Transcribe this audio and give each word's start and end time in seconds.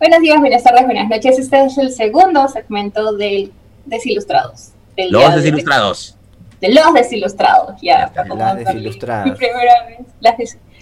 Buenos 0.00 0.20
días, 0.22 0.40
buenas 0.40 0.64
tardes, 0.64 0.86
buenas 0.86 1.10
noches. 1.10 1.38
Este 1.38 1.62
es 1.62 1.76
el 1.76 1.92
segundo 1.92 2.48
segmento 2.48 3.12
de 3.18 3.50
Desilustrados. 3.84 4.70
Del 4.96 5.12
los 5.12 5.34
Desilustrados. 5.34 6.16
De, 6.58 6.72
los 6.72 6.94
Desilustrados, 6.94 7.78
ya. 7.82 8.10
Las 8.34 8.56
Desilustradas. 8.56 9.26
Mi 9.26 9.32
primera 9.32 9.86
vez. 9.86 9.98
Las 10.20 10.36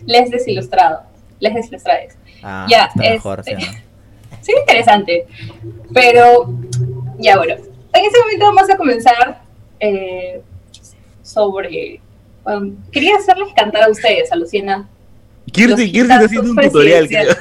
les 0.07 0.31
Desilustrados. 0.31 1.01
Les 1.41 1.53
Desilustrados. 1.53 2.15
Ah, 2.45 2.65
ya, 2.71 2.85
está 2.85 3.01
mejor, 3.01 3.41
este, 3.41 3.57
sí, 4.41 4.53
interesante. 4.57 5.27
Pero, 5.93 6.55
ya 7.19 7.39
bueno. 7.39 7.55
En 7.55 8.05
este 8.05 8.21
momento 8.21 8.45
vamos 8.45 8.71
a 8.71 8.77
comenzar 8.77 9.43
eh, 9.81 10.41
sobre... 11.25 12.01
quería 12.93 13.17
hacerles 13.17 13.53
cantar 13.57 13.83
a 13.83 13.91
ustedes, 13.91 14.31
a 14.31 14.37
Luciana. 14.37 14.89
Kirti, 15.51 15.91
Kirti 15.91 16.13
está 16.13 16.21
haciendo 16.21 16.53
un 16.53 16.57
tutorial, 16.57 17.09
creo. 17.09 17.35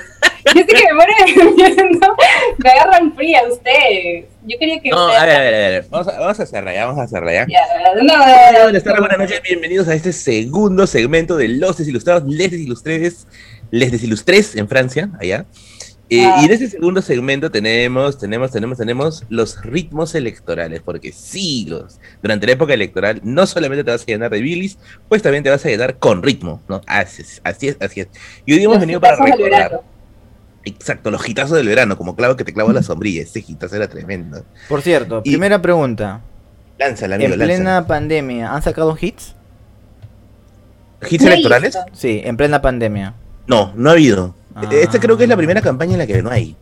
Yo 0.55 0.61
sé 0.61 0.68
que 0.68 0.84
me 0.86 0.93
muero 0.93 2.16
me 2.57 2.69
agarran 2.69 3.15
fría 3.15 3.42
ustedes. 3.50 4.25
Yo 4.46 4.57
quería 4.57 4.82
que. 4.82 4.89
No, 4.89 5.07
a 5.07 5.25
ver, 5.25 5.36
a 5.36 5.39
ver, 5.39 5.54
a 5.54 5.69
ver. 5.69 5.86
Vamos 5.89 6.07
a, 6.07 6.19
vamos 6.19 6.39
a 6.39 6.43
hacerla 6.43 6.74
ya, 6.74 6.86
vamos 6.86 7.01
a 7.01 7.04
hacerla 7.04 7.33
ya. 7.33 7.47
ya 7.47 7.61
no, 8.01 8.64
buenas 8.64 8.83
tardes, 8.83 9.00
buenas 9.00 9.18
noches, 9.18 9.41
bienvenidos 9.43 9.88
a 9.88 9.93
este 9.93 10.14
segundo 10.14 10.88
segmento 10.88 11.36
de 11.38 11.50
Los 11.50 11.78
Desilustrados, 11.78 12.24
Les 12.25 12.52
Desilustres, 12.52 13.28
Les 13.71 13.91
Desilustres 13.91 14.55
en 14.55 14.68
Francia, 14.68 15.10
allá. 15.19 15.46
Eh, 16.10 16.25
y 16.41 16.46
en 16.46 16.52
este 16.52 16.69
segundo 16.69 17.02
segmento 17.02 17.52
tenemos, 17.52 18.18
tenemos, 18.18 18.52
tenemos, 18.52 18.77
tenemos 18.77 19.25
los 19.27 19.61
ritmos 19.61 20.16
electorales, 20.16 20.82
porque 20.82 21.11
sí, 21.11 21.66
los, 21.68 22.00
durante 22.21 22.46
la 22.46 22.54
época 22.54 22.74
electoral 22.74 23.19
no 23.24 23.46
solamente 23.46 23.83
te 23.83 23.91
vas 23.91 24.04
a 24.04 24.05
llenar 24.05 24.32
de 24.32 24.39
bilis, 24.39 24.77
pues 25.10 25.21
también 25.21 25.43
te 25.43 25.50
vas 25.50 25.66
a 25.66 25.69
llenar 25.69 25.97
con 25.97 26.24
ritmo, 26.24 26.61
¿no? 26.69 26.79
Así 26.88 27.24
es, 27.24 27.41
así 27.43 27.68
es, 27.68 27.77
así 27.82 28.00
es. 28.02 28.07
Y 28.46 28.54
hoy 28.54 28.64
hemos 28.64 28.79
venido 28.79 29.02
para 29.02 29.18
recordar. 29.18 29.82
Exacto, 30.68 31.12
los 31.12 31.28
hitazos 31.28 31.56
del 31.56 31.68
verano, 31.68 31.98
como 31.98 32.16
clavo 32.16 32.36
que 32.36 32.44
te 32.44 32.53
clavo 32.53 32.73
la 32.73 32.84
sombrilla, 32.84 33.23
ese 33.23 33.39
hitazo 33.39 33.78
era 33.78 33.88
tremendo. 33.88 34.44
Por 34.67 34.81
cierto, 34.81 35.23
primera 35.23 35.61
pregunta. 35.61 36.22
Lánzala, 36.78 37.16
amigo, 37.16 37.33
En 37.33 37.39
plena 37.39 37.88
pandemia, 37.88 38.53
¿han 38.53 38.61
sacado 38.61 38.97
hits? 39.00 39.33
¿Hits 41.09 41.23
electorales? 41.23 41.78
Sí, 41.94 42.22
en 42.23 42.36
plena 42.36 42.61
pandemia. 42.61 43.14
No, 43.47 43.72
no 43.75 43.89
ha 43.89 43.94
habido. 43.94 44.36
Esta 44.72 45.00
creo 45.00 45.16
que 45.17 45.23
es 45.23 45.30
la 45.30 45.38
primera 45.38 45.61
campaña 45.61 45.94
en 45.94 46.00
la 46.00 46.08
que 46.08 46.22
no 46.22 46.30
hay. 46.30 46.56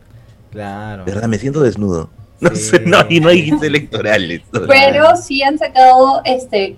Claro. 0.52 1.04
verdad, 1.04 1.28
me 1.28 1.38
siento 1.38 1.60
desnudo. 1.60 2.10
No 2.38 2.54
sé, 2.54 2.80
no, 2.80 2.98
y 3.08 3.18
no 3.18 3.30
hay 3.30 3.48
hits 3.48 3.62
electorales. 3.62 4.42
Pero 4.68 5.16
sí 5.16 5.42
han 5.42 5.58
sacado 5.58 6.20
este 6.26 6.76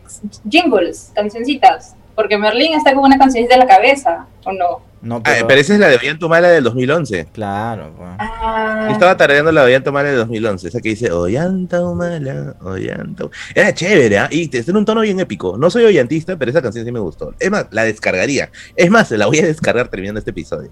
jingles, 0.48 1.10
cancioncitas. 1.16 1.96
Porque 2.14 2.38
Merlín 2.38 2.74
está 2.74 2.94
con 2.94 3.04
una 3.04 3.18
cancioncita 3.18 3.54
en 3.54 3.60
la 3.60 3.66
cabeza, 3.66 4.26
¿o 4.44 4.52
no? 4.52 4.87
No, 5.00 5.16
ah, 5.16 5.22
pero... 5.46 5.60
esa 5.60 5.74
es 5.74 5.80
la 5.80 5.88
de 5.88 5.96
Ollantumala 5.96 6.48
del 6.48 6.64
2011. 6.64 7.28
Claro, 7.32 7.92
pues. 7.96 8.10
Ah. 8.18 8.88
Estaba 8.90 9.16
tarareando 9.16 9.52
la 9.52 9.62
de 9.62 9.66
Ollantumala 9.68 10.08
del 10.08 10.18
2011, 10.18 10.68
esa 10.68 10.80
que 10.80 10.88
dice 10.90 11.12
Ollantumala, 11.12 12.56
Ollantumala. 12.60 13.36
Era 13.54 13.72
chévere, 13.72 14.16
¿eh? 14.16 14.28
Y 14.30 14.50
en 14.56 14.76
un 14.76 14.84
tono 14.84 15.02
bien 15.02 15.20
épico. 15.20 15.56
No 15.56 15.70
soy 15.70 15.84
ollantista, 15.84 16.36
pero 16.36 16.50
esa 16.50 16.62
canción 16.62 16.84
sí 16.84 16.92
me 16.92 17.00
gustó. 17.00 17.34
Es 17.38 17.50
más, 17.50 17.66
la 17.70 17.84
descargaría. 17.84 18.50
Es 18.74 18.90
más, 18.90 19.10
la 19.12 19.26
voy 19.26 19.38
a 19.38 19.46
descargar 19.46 19.88
terminando 19.88 20.18
este 20.18 20.30
episodio. 20.30 20.70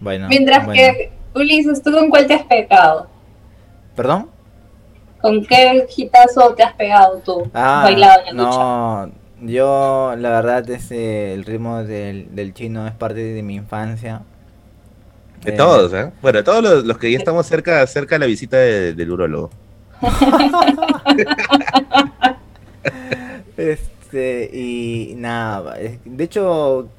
Bueno. 0.00 0.28
Mientras 0.28 0.66
que, 0.68 1.12
Ulises, 1.34 1.82
¿tú 1.82 1.92
con 1.92 2.08
cuál 2.08 2.26
te 2.26 2.34
has 2.34 2.44
pegado? 2.44 3.08
¿Perdón? 3.94 4.30
¿Con 5.20 5.44
qué 5.44 5.86
gitazo 5.88 6.54
te 6.54 6.62
has 6.62 6.72
pegado 6.74 7.18
tú? 7.18 7.50
Ah, 7.52 7.82
bailado 7.84 8.20
en 8.26 8.36
la 8.36 8.42
no, 8.42 9.12
yo, 9.40 10.14
la 10.16 10.30
verdad, 10.30 10.68
es 10.70 10.90
el 10.90 11.44
ritmo 11.44 11.84
del, 11.84 12.34
del, 12.34 12.54
chino 12.54 12.86
es 12.86 12.94
parte 12.94 13.20
de 13.20 13.42
mi 13.42 13.56
infancia. 13.56 14.22
De 15.42 15.52
todos, 15.52 15.92
¿eh? 15.94 16.10
Bueno, 16.20 16.38
de 16.38 16.44
todos 16.44 16.84
los, 16.84 16.98
que 16.98 17.10
ya 17.10 17.18
estamos 17.18 17.46
cerca, 17.46 17.86
cerca 17.86 18.16
de 18.16 18.18
la 18.18 18.26
visita 18.26 18.58
del 18.58 19.10
urólogo. 19.10 19.50
este, 23.56 24.50
y 24.52 25.14
nada, 25.16 25.76
de 26.04 26.24
hecho, 26.24 26.90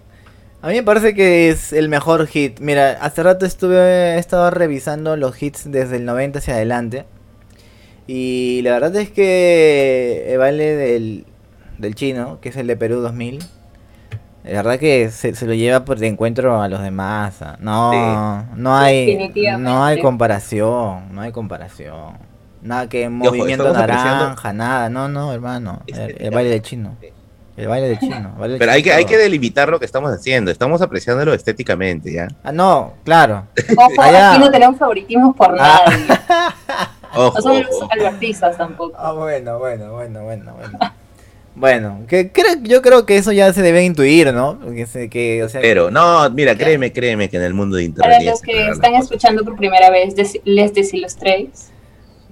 a 0.63 0.67
mí 0.67 0.75
me 0.75 0.83
parece 0.83 1.16
que 1.16 1.49
es 1.49 1.73
el 1.73 1.89
mejor 1.89 2.27
hit. 2.27 2.59
Mira, 2.59 2.91
hace 3.01 3.23
rato 3.23 3.45
estuve, 3.45 4.16
he 4.16 4.19
estado 4.19 4.51
revisando 4.51 5.17
los 5.17 5.41
hits 5.41 5.71
desde 5.71 5.97
el 5.97 6.05
90 6.05 6.39
hacia 6.39 6.55
adelante. 6.55 7.05
Y 8.05 8.61
la 8.63 8.71
verdad 8.71 8.95
es 8.97 9.09
que 9.11 10.25
el 10.29 10.37
baile 10.37 10.75
del, 10.75 11.25
del 11.81 11.95
chino, 11.95 12.39
que 12.39 12.49
es 12.49 12.55
el 12.55 12.67
de 12.67 12.77
Perú 12.77 13.01
2000, 13.01 13.39
la 14.43 14.63
verdad 14.63 14.79
que 14.79 15.11
se, 15.11 15.33
lo 15.45 15.53
lleva 15.53 15.85
por 15.85 15.99
de 15.99 16.07
encuentro 16.07 16.61
a 16.61 16.67
los 16.67 16.81
demás. 16.81 17.39
No, 17.59 18.45
no 18.55 18.75
hay, 18.75 19.31
no 19.59 19.83
hay 19.83 20.01
comparación, 20.01 21.13
no 21.13 21.21
hay 21.21 21.31
comparación. 21.31 22.17
Nada 22.61 22.87
que 22.87 23.09
movimiento 23.09 23.71
naranja, 23.71 24.53
nada, 24.53 24.89
no, 24.89 25.07
no, 25.07 25.33
hermano, 25.33 25.81
el, 25.87 26.31
baile 26.31 26.49
del 26.49 26.61
chino. 26.61 26.95
El 27.57 27.67
baile 27.67 27.89
del 27.89 27.99
chino. 27.99 28.35
Pero 28.39 28.71
hay 28.71 28.81
que, 28.81 28.93
hay 28.93 29.05
que 29.05 29.17
delimitar 29.17 29.69
lo 29.69 29.79
que 29.79 29.85
estamos 29.85 30.11
haciendo. 30.11 30.49
Estamos 30.49 30.81
apreciándolo 30.81 31.33
estéticamente, 31.33 32.11
¿ya? 32.11 32.27
Ah, 32.43 32.51
no, 32.51 32.93
claro. 33.03 33.47
Ojo, 33.77 34.01
aquí 34.01 34.39
no 34.39 34.49
tenemos 34.49 34.77
favoritismos 34.77 35.35
por 35.35 35.55
ah. 35.59 35.83
nadie. 35.85 36.19
no 37.15 37.31
somos 37.41 37.65
albertistas 37.89 38.57
tampoco. 38.57 38.95
Ah, 38.97 39.11
bueno, 39.11 39.59
bueno, 39.59 39.93
bueno, 39.93 40.23
bueno, 40.23 40.53
bueno. 40.55 40.79
Bueno, 41.53 42.06
que 42.07 42.31
yo 42.63 42.81
creo 42.81 43.06
que 43.06 43.17
eso 43.17 43.31
ya 43.34 43.51
se 43.51 43.62
debe 43.62 43.84
intuir, 43.84 44.34
¿no? 44.34 44.59
Que, 44.59 45.47
Pero, 45.62 45.91
no, 45.91 46.29
mira, 46.29 46.56
créeme, 46.56 46.94
créeme 46.94 47.29
que 47.29 47.38
en 47.38 47.44
el 47.44 47.53
mundo 47.53 47.75
de 47.75 47.84
internet. 47.84 48.19
Para 48.19 48.31
los 48.31 48.41
que 48.41 48.69
están 48.69 48.95
escuchando 48.95 49.44
por 49.44 49.57
primera 49.57 49.90
vez, 49.90 50.16
les 50.45 50.73
desilustréis. 50.73 51.72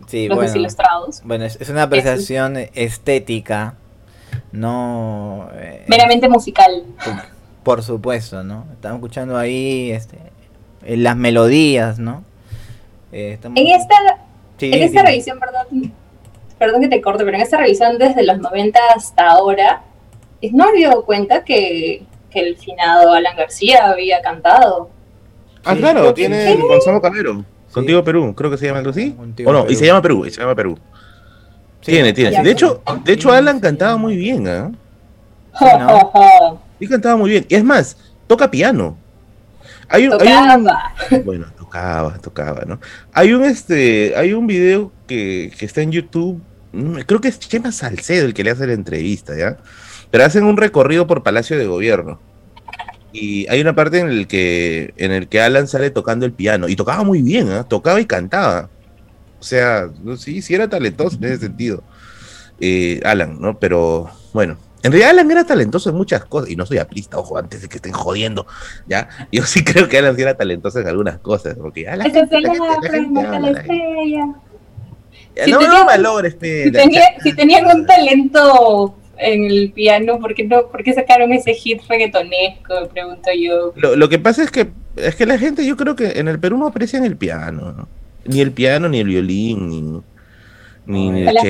Sí, 0.07 0.27
los 0.27 0.37
bueno, 0.37 0.49
desilustrados. 0.49 1.21
Bueno, 1.23 1.45
es, 1.45 1.69
una 1.69 1.83
apreciación 1.83 2.57
estética, 2.73 3.75
no. 4.53 5.49
Eh, 5.53 5.83
Meramente 5.87 6.29
musical. 6.29 6.83
Por, 7.63 7.83
supuesto, 7.83 8.43
¿no? 8.43 8.65
Estamos 8.73 8.97
escuchando 8.99 9.37
ahí 9.37 9.91
este, 9.91 10.17
las 10.81 11.17
melodías, 11.17 11.99
¿no? 11.99 12.23
Eh, 13.11 13.37
en 13.43 13.67
esta, 13.67 13.95
en 14.61 14.83
esta 14.83 15.03
revisión, 15.03 15.39
perdón, 15.39 15.93
perdón 16.59 16.81
que 16.81 16.89
te 16.89 17.01
corte, 17.01 17.23
pero 17.23 17.37
en 17.37 17.41
esta 17.41 17.57
revisión 17.57 17.97
desde 17.97 18.23
los 18.23 18.37
90 18.37 18.79
hasta 18.95 19.29
ahora, 19.29 19.81
no 20.51 20.71
me 20.71 20.77
dio 20.77 21.03
cuenta 21.05 21.43
que, 21.43 22.03
el 22.31 22.57
finado 22.57 23.13
Alan 23.13 23.35
García 23.35 23.89
había 23.89 24.21
cantado. 24.21 24.89
Ah, 25.65 25.75
claro, 25.75 26.13
tiene 26.13 26.55
Gonzalo 26.55 27.01
Calero. 27.01 27.43
Contigo 27.71 28.03
Perú, 28.03 28.33
creo 28.35 28.49
que 28.49 28.57
se 28.57 28.67
llama 28.67 28.79
algo 28.79 28.91
así. 28.91 29.15
O 29.45 29.51
no, 29.51 29.65
y 29.69 29.75
se 29.75 29.85
llama 29.85 30.01
Perú, 30.01 30.25
y 30.25 30.31
se 30.31 30.41
llama 30.41 30.55
Perú. 30.55 30.77
tiene, 31.81 32.13
tiene. 32.13 32.41
De 32.43 32.51
hecho, 32.51 32.81
de 33.03 33.13
hecho 33.13 33.31
Alan 33.31 33.59
cantaba 33.59 33.97
muy 33.97 34.15
bien, 34.15 34.47
¿ah? 34.47 34.71
Sí, 36.79 36.87
cantaba 36.87 37.17
muy 37.17 37.31
bien. 37.31 37.45
Y 37.49 37.55
es 37.55 37.63
más, 37.63 37.97
toca 38.27 38.49
piano. 38.49 38.95
Hay 39.89 40.07
un, 40.07 40.17
bueno, 41.25 41.47
tocaba, 41.69 42.17
tocaba, 42.17 42.65
¿no? 42.65 42.79
Hay 43.13 43.33
un 43.33 43.43
este, 43.43 44.13
hay 44.15 44.33
un 44.33 44.47
video 44.47 44.91
que, 45.07 45.51
que 45.57 45.65
está 45.65 45.81
en 45.81 45.91
YouTube 45.91 46.41
Mm, 46.71 46.99
creo 47.05 47.21
que 47.21 47.29
es 47.29 47.39
Chema 47.39 47.71
Salcedo 47.71 48.25
el 48.25 48.33
que 48.33 48.43
le 48.43 48.51
hace 48.51 48.67
la 48.67 48.73
entrevista, 48.73 49.35
¿ya? 49.37 49.57
Pero 50.11 50.25
hacen 50.25 50.43
un 50.43 50.57
recorrido 50.57 51.07
por 51.07 51.23
Palacio 51.23 51.57
de 51.57 51.65
Gobierno. 51.67 52.19
Y 53.11 53.47
hay 53.49 53.61
una 53.61 53.75
parte 53.75 53.99
en 53.99 54.09
el 54.09 54.27
que, 54.27 54.93
en 54.97 55.11
el 55.11 55.27
que 55.27 55.41
Alan 55.41 55.67
sale 55.67 55.89
tocando 55.89 56.25
el 56.25 56.33
piano. 56.33 56.69
Y 56.69 56.75
tocaba 56.75 57.03
muy 57.03 57.21
bien, 57.21 57.51
¿eh? 57.51 57.63
Tocaba 57.67 57.99
y 58.01 58.05
cantaba. 58.05 58.69
O 59.39 59.43
sea, 59.43 59.89
sí, 60.17 60.41
sí 60.41 60.53
era 60.53 60.69
talentoso 60.69 61.17
en 61.17 61.25
ese 61.25 61.39
sentido. 61.39 61.83
Eh, 62.59 62.99
Alan, 63.03 63.39
¿no? 63.39 63.59
Pero 63.59 64.09
bueno, 64.33 64.57
en 64.81 64.91
realidad 64.91 65.11
Alan 65.11 65.31
era 65.31 65.43
talentoso 65.43 65.89
en 65.89 65.95
muchas 65.95 66.25
cosas, 66.25 66.49
y 66.49 66.55
no 66.55 66.65
soy 66.65 66.77
aprista, 66.77 67.17
ojo, 67.17 67.37
antes 67.37 67.61
de 67.61 67.67
que 67.67 67.77
estén 67.77 67.91
jodiendo, 67.91 68.47
¿ya? 68.87 69.09
Yo 69.31 69.43
sí 69.43 69.63
creo 69.65 69.89
que 69.89 69.97
Alan 69.97 70.15
sí 70.15 70.21
era 70.21 70.35
talentoso 70.35 70.79
en 70.79 70.87
algunas 70.87 71.19
cosas, 71.19 71.55
porque 71.59 71.87
Alan... 71.87 72.07
la 72.07 72.13
si 75.45 75.51
no, 75.51 75.59
si, 77.23 77.35
tenían 77.35 77.65
un 77.65 77.85
talento 77.85 78.95
en 79.17 79.43
el 79.45 79.71
piano, 79.71 80.19
¿por 80.19 80.33
qué, 80.33 80.43
no, 80.45 80.67
¿por 80.67 80.83
qué 80.83 80.93
sacaron 80.93 81.31
ese 81.33 81.53
hit 81.53 81.81
reggaetonesco? 81.87 82.81
Me 82.81 82.87
pregunto 82.87 83.29
yo. 83.37 83.73
Lo, 83.75 84.09
que 84.09 84.19
pasa 84.19 84.43
es 84.43 84.51
que 84.51 84.69
es 84.95 85.15
que 85.15 85.25
la 85.25 85.37
gente, 85.37 85.65
yo 85.65 85.77
creo 85.77 85.95
que 85.95 86.19
en 86.19 86.27
el 86.27 86.39
Perú 86.39 86.57
no 86.57 86.67
aprecian 86.67 87.05
el 87.05 87.15
piano, 87.15 87.87
ni 88.25 88.41
el 88.41 88.51
piano, 88.51 88.89
ni 88.89 88.99
el 88.99 89.07
violín, 89.07 90.03
ni, 90.85 91.09
ni, 91.09 91.19
el 91.21 91.25
La 91.25 91.43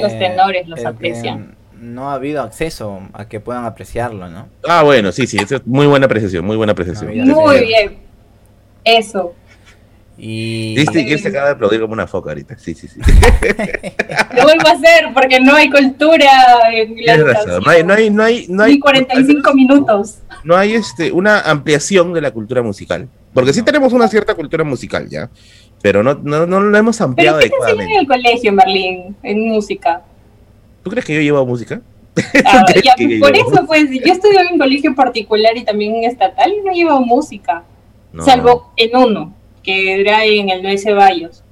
los 0.00 0.18
tenores 0.18 0.68
los 0.68 0.84
aprecian. 0.84 1.54
No 1.82 2.10
ha 2.10 2.14
habido 2.14 2.42
acceso 2.42 3.00
a 3.12 3.28
que 3.28 3.40
puedan 3.40 3.64
apreciarlo, 3.64 4.28
¿no? 4.28 4.46
Ah, 4.68 4.84
bueno, 4.84 5.10
sí, 5.10 5.26
sí, 5.26 5.36
es 5.38 5.66
muy 5.66 5.86
buena 5.86 6.06
apreciación, 6.06 6.44
muy 6.44 6.56
buena 6.56 6.74
apreciación. 6.74 7.12
Muy 7.28 7.58
bien. 7.58 7.98
Eso. 8.84 9.34
Y... 10.16 10.76
Viste 10.76 11.04
que 11.04 11.18
se 11.18 11.28
acaba 11.28 11.46
de 11.46 11.52
aplaudir 11.54 11.80
como 11.80 11.92
una 11.92 12.06
foca 12.06 12.30
ahorita. 12.30 12.56
Sí, 12.56 12.74
sí, 12.74 12.86
sí. 12.86 13.00
Lo 14.36 14.44
vuelvo 14.44 14.68
a 14.68 14.70
hacer 14.70 15.08
porque 15.12 15.40
no 15.40 15.56
hay 15.56 15.70
cultura 15.70 16.30
en 16.72 17.04
la 17.04 17.16
razón. 17.16 17.64
No 17.64 17.70
hay, 17.72 17.82
no 17.82 17.94
hay, 17.94 18.10
no 18.10 18.22
hay, 18.22 18.46
no 18.48 18.62
hay, 18.62 18.78
45 18.78 19.52
minutos. 19.54 20.18
no 20.44 20.56
hay 20.56 20.74
este, 20.74 21.10
una 21.10 21.40
ampliación 21.40 22.12
de 22.12 22.20
la 22.20 22.30
cultura 22.30 22.62
musical. 22.62 23.08
Porque 23.34 23.52
sí 23.52 23.62
tenemos 23.62 23.92
una 23.92 24.06
cierta 24.06 24.36
cultura 24.36 24.62
musical, 24.62 25.08
¿ya? 25.08 25.28
Pero 25.82 26.04
no, 26.04 26.14
no, 26.14 26.46
no 26.46 26.60
lo 26.60 26.78
hemos 26.78 27.00
ampliado 27.00 27.40
¿Pero 27.40 27.56
qué 27.66 27.74
te 27.74 27.82
en 27.82 27.90
el 27.90 28.06
colegio, 28.06 28.50
en 28.50 28.56
Berlín, 28.56 29.16
en 29.24 29.48
música? 29.48 30.02
¿Tú 30.82 30.90
crees 30.90 31.04
que 31.04 31.14
yo 31.14 31.20
llevo 31.20 31.44
música? 31.46 31.80
Ah, 32.44 32.66
por 33.20 33.34
eso, 33.34 33.66
pues, 33.66 33.88
yo 33.90 34.12
estudié 34.12 34.40
en 34.40 34.52
un 34.52 34.58
colegio 34.58 34.94
particular 34.94 35.56
y 35.56 35.64
también 35.64 36.04
estatal 36.04 36.52
y 36.52 36.60
no 36.60 36.72
llevo 36.72 37.00
música. 37.00 37.62
Salvo 38.20 38.70
en 38.76 38.94
uno, 38.94 39.34
que 39.62 40.00
era 40.00 40.22
en 40.24 40.50
el 40.50 40.62
9 40.62 40.76
Ceballos. 40.76 41.42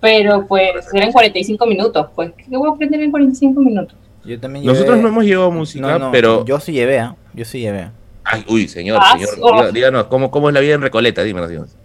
Pero 0.00 0.46
pues 0.46 0.86
eran 0.94 1.12
45 1.12 1.66
minutos, 1.66 2.06
pues. 2.14 2.32
¿Qué 2.36 2.56
voy 2.56 2.70
a 2.70 2.72
aprender 2.72 3.00
en 3.02 3.10
45 3.10 3.60
minutos? 3.60 3.96
Yo 4.24 4.38
también 4.38 4.64
Nosotros 4.64 4.98
no 4.98 5.08
hemos 5.08 5.24
llevado 5.24 5.50
música, 5.50 6.08
pero. 6.12 6.44
Yo 6.44 6.60
sí 6.60 6.72
llevé, 6.72 6.98
¿eh? 6.98 7.10
Yo 7.34 7.44
sí 7.44 7.60
llevé. 7.60 7.90
Ay, 8.24 8.44
uy, 8.48 8.68
señor, 8.68 9.02
señor, 9.18 9.72
díganos, 9.72 10.04
¿cómo, 10.04 10.30
¿cómo 10.30 10.48
es 10.48 10.54
la 10.54 10.60
vida 10.60 10.74
en 10.74 10.82
Recoleta? 10.82 11.24
Díganos, 11.24 11.48
díganos. 11.50 11.76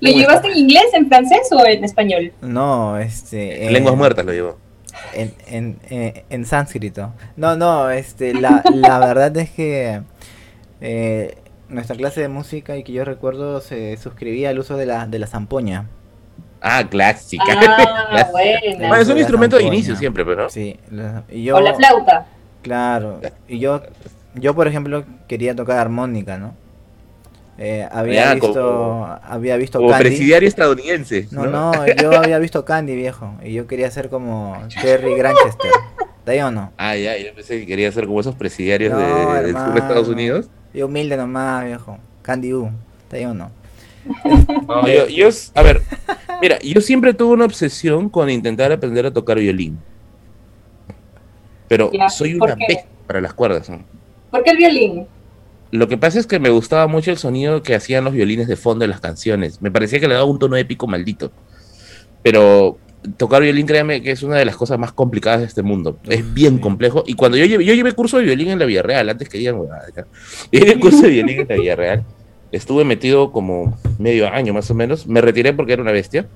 ¿Lo 0.00 0.10
llevaste 0.10 0.48
en 0.48 0.58
inglés, 0.58 0.86
en 0.92 1.08
francés 1.08 1.48
o 1.52 1.64
en 1.66 1.84
español? 1.84 2.32
No, 2.40 2.98
este. 2.98 3.66
En 3.66 3.72
lenguas 3.72 3.96
muertas 3.96 4.24
lo 4.24 4.32
llevo. 4.32 4.58
En, 5.14 5.32
en, 5.46 5.78
en, 5.90 6.22
en 6.28 6.44
sánscrito. 6.44 7.12
No, 7.36 7.56
no, 7.56 7.90
este, 7.90 8.34
la, 8.34 8.62
la 8.72 8.98
verdad 9.06 9.36
es 9.36 9.50
que 9.50 10.00
eh, 10.80 11.38
nuestra 11.68 11.96
clase 11.96 12.20
de 12.20 12.28
música 12.28 12.76
y 12.76 12.82
que 12.82 12.92
yo 12.92 13.04
recuerdo 13.04 13.60
se 13.60 13.96
suscribía 13.96 14.50
al 14.50 14.58
uso 14.58 14.76
de 14.76 14.86
la, 14.86 15.06
de 15.06 15.18
la 15.18 15.26
zampoña. 15.26 15.86
Ah, 16.60 16.84
clásica. 16.88 17.44
Ah, 17.48 18.26
bueno. 18.32 18.96
es 18.96 19.08
un 19.08 19.18
instrumento 19.18 19.56
de 19.56 19.64
inicio 19.64 19.94
siempre, 19.96 20.24
pero. 20.24 20.48
Sí. 20.48 20.78
y 21.30 21.44
yo, 21.44 21.56
o 21.56 21.60
la 21.60 21.74
flauta. 21.74 22.26
Claro. 22.62 23.20
Y 23.46 23.58
yo, 23.60 23.82
yo, 24.34 24.54
por 24.54 24.66
ejemplo, 24.66 25.04
quería 25.28 25.54
tocar 25.54 25.78
armónica, 25.78 26.38
¿no? 26.38 26.54
Eh, 27.60 27.88
había, 27.90 28.34
visto, 28.34 29.04
había 29.24 29.56
visto 29.56 29.80
como 29.80 29.96
presidiario 29.98 30.48
estadounidense. 30.48 31.26
No, 31.32 31.46
no, 31.46 31.72
yo 32.00 32.12
había 32.12 32.38
visto 32.38 32.64
Candy, 32.64 32.94
viejo. 32.94 33.34
Y 33.42 33.52
yo 33.52 33.66
quería 33.66 33.90
ser 33.90 34.08
como 34.08 34.56
Terry 34.80 35.14
Granchester. 35.16 35.70
¿De 36.24 36.32
ahí 36.32 36.40
o 36.40 36.52
no? 36.52 36.72
Ah, 36.76 36.94
ya, 36.94 37.16
yo 37.18 37.34
pensé 37.34 37.58
que 37.58 37.66
quería 37.66 37.90
ser 37.90 38.06
como 38.06 38.20
esos 38.20 38.36
presidiarios 38.36 38.96
de, 38.96 39.42
del 39.42 39.56
sur 39.56 39.72
de 39.72 39.80
Estados 39.80 40.08
Unidos. 40.08 40.48
Yo 40.72 40.86
humilde 40.86 41.16
nomás, 41.16 41.64
viejo. 41.64 41.98
Candy 42.22 42.52
U. 42.52 42.70
¿De 43.10 43.18
ahí 43.18 43.24
o 43.24 43.34
no? 43.34 43.50
No, 44.68 44.86
yo, 44.86 45.08
yo, 45.08 45.28
a 45.54 45.62
ver, 45.62 45.82
mira, 46.40 46.58
yo 46.60 46.80
siempre 46.80 47.12
tuve 47.12 47.32
una 47.32 47.44
obsesión 47.44 48.08
con 48.08 48.30
intentar 48.30 48.70
aprender 48.70 49.06
a 49.06 49.10
tocar 49.10 49.38
violín. 49.38 49.78
Pero 51.66 51.90
soy 52.08 52.34
una 52.34 52.54
pez 52.54 52.84
para 53.06 53.20
las 53.20 53.34
cuerdas. 53.34 53.68
¿no? 53.68 53.80
¿Por 54.30 54.44
qué 54.44 54.50
el 54.50 54.56
violín? 54.58 55.06
Lo 55.70 55.88
que 55.88 55.98
pasa 55.98 56.18
es 56.18 56.26
que 56.26 56.38
me 56.38 56.48
gustaba 56.48 56.86
mucho 56.86 57.10
el 57.10 57.18
sonido 57.18 57.62
que 57.62 57.74
hacían 57.74 58.04
los 58.04 58.14
violines 58.14 58.48
de 58.48 58.56
fondo 58.56 58.84
de 58.84 58.88
las 58.88 59.00
canciones. 59.00 59.60
Me 59.60 59.70
parecía 59.70 60.00
que 60.00 60.08
le 60.08 60.14
daba 60.14 60.26
un 60.26 60.38
tono 60.38 60.56
épico 60.56 60.86
maldito. 60.86 61.30
Pero 62.22 62.78
tocar 63.16 63.42
violín, 63.42 63.66
créame 63.66 64.02
que 64.02 64.10
es 64.10 64.22
una 64.22 64.36
de 64.36 64.44
las 64.44 64.56
cosas 64.56 64.78
más 64.78 64.92
complicadas 64.92 65.40
de 65.40 65.46
este 65.46 65.62
mundo. 65.62 65.98
Es 66.08 66.34
bien 66.34 66.58
complejo. 66.58 67.04
Y 67.06 67.14
cuando 67.14 67.36
yo 67.36 67.44
llevé, 67.44 67.64
yo 67.64 67.74
llevé 67.74 67.92
curso 67.92 68.18
de 68.18 68.24
violín 68.24 68.48
en 68.48 68.58
la 68.58 68.64
Villarreal, 68.64 69.08
antes 69.08 69.28
que 69.28 69.38
digan, 69.38 69.56
yo 70.52 70.60
llevé 70.60 70.80
curso 70.80 71.02
de 71.02 71.10
violín 71.10 71.40
en 71.40 71.48
la 71.48 71.56
Villarreal. 71.56 72.04
Estuve 72.50 72.84
metido 72.84 73.30
como 73.30 73.78
medio 73.98 74.32
año 74.32 74.54
más 74.54 74.70
o 74.70 74.74
menos. 74.74 75.06
Me 75.06 75.20
retiré 75.20 75.52
porque 75.52 75.74
era 75.74 75.82
una 75.82 75.92
bestia. 75.92 76.26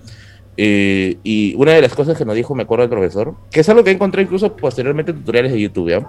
Eh, 0.57 1.17
y 1.23 1.55
una 1.55 1.73
de 1.73 1.81
las 1.81 1.95
cosas 1.95 2.17
que 2.19 2.25
nos 2.25 2.35
dijo, 2.35 2.55
me 2.55 2.65
acuerdo 2.65 2.85
el 2.85 2.91
profesor, 2.91 3.35
que 3.51 3.61
es 3.61 3.69
algo 3.69 3.85
que 3.85 3.91
encontré 3.91 4.23
incluso 4.23 4.55
posteriormente 4.55 5.13
en 5.13 5.19
tutoriales 5.19 5.53
de 5.53 5.61
YouTube, 5.61 6.07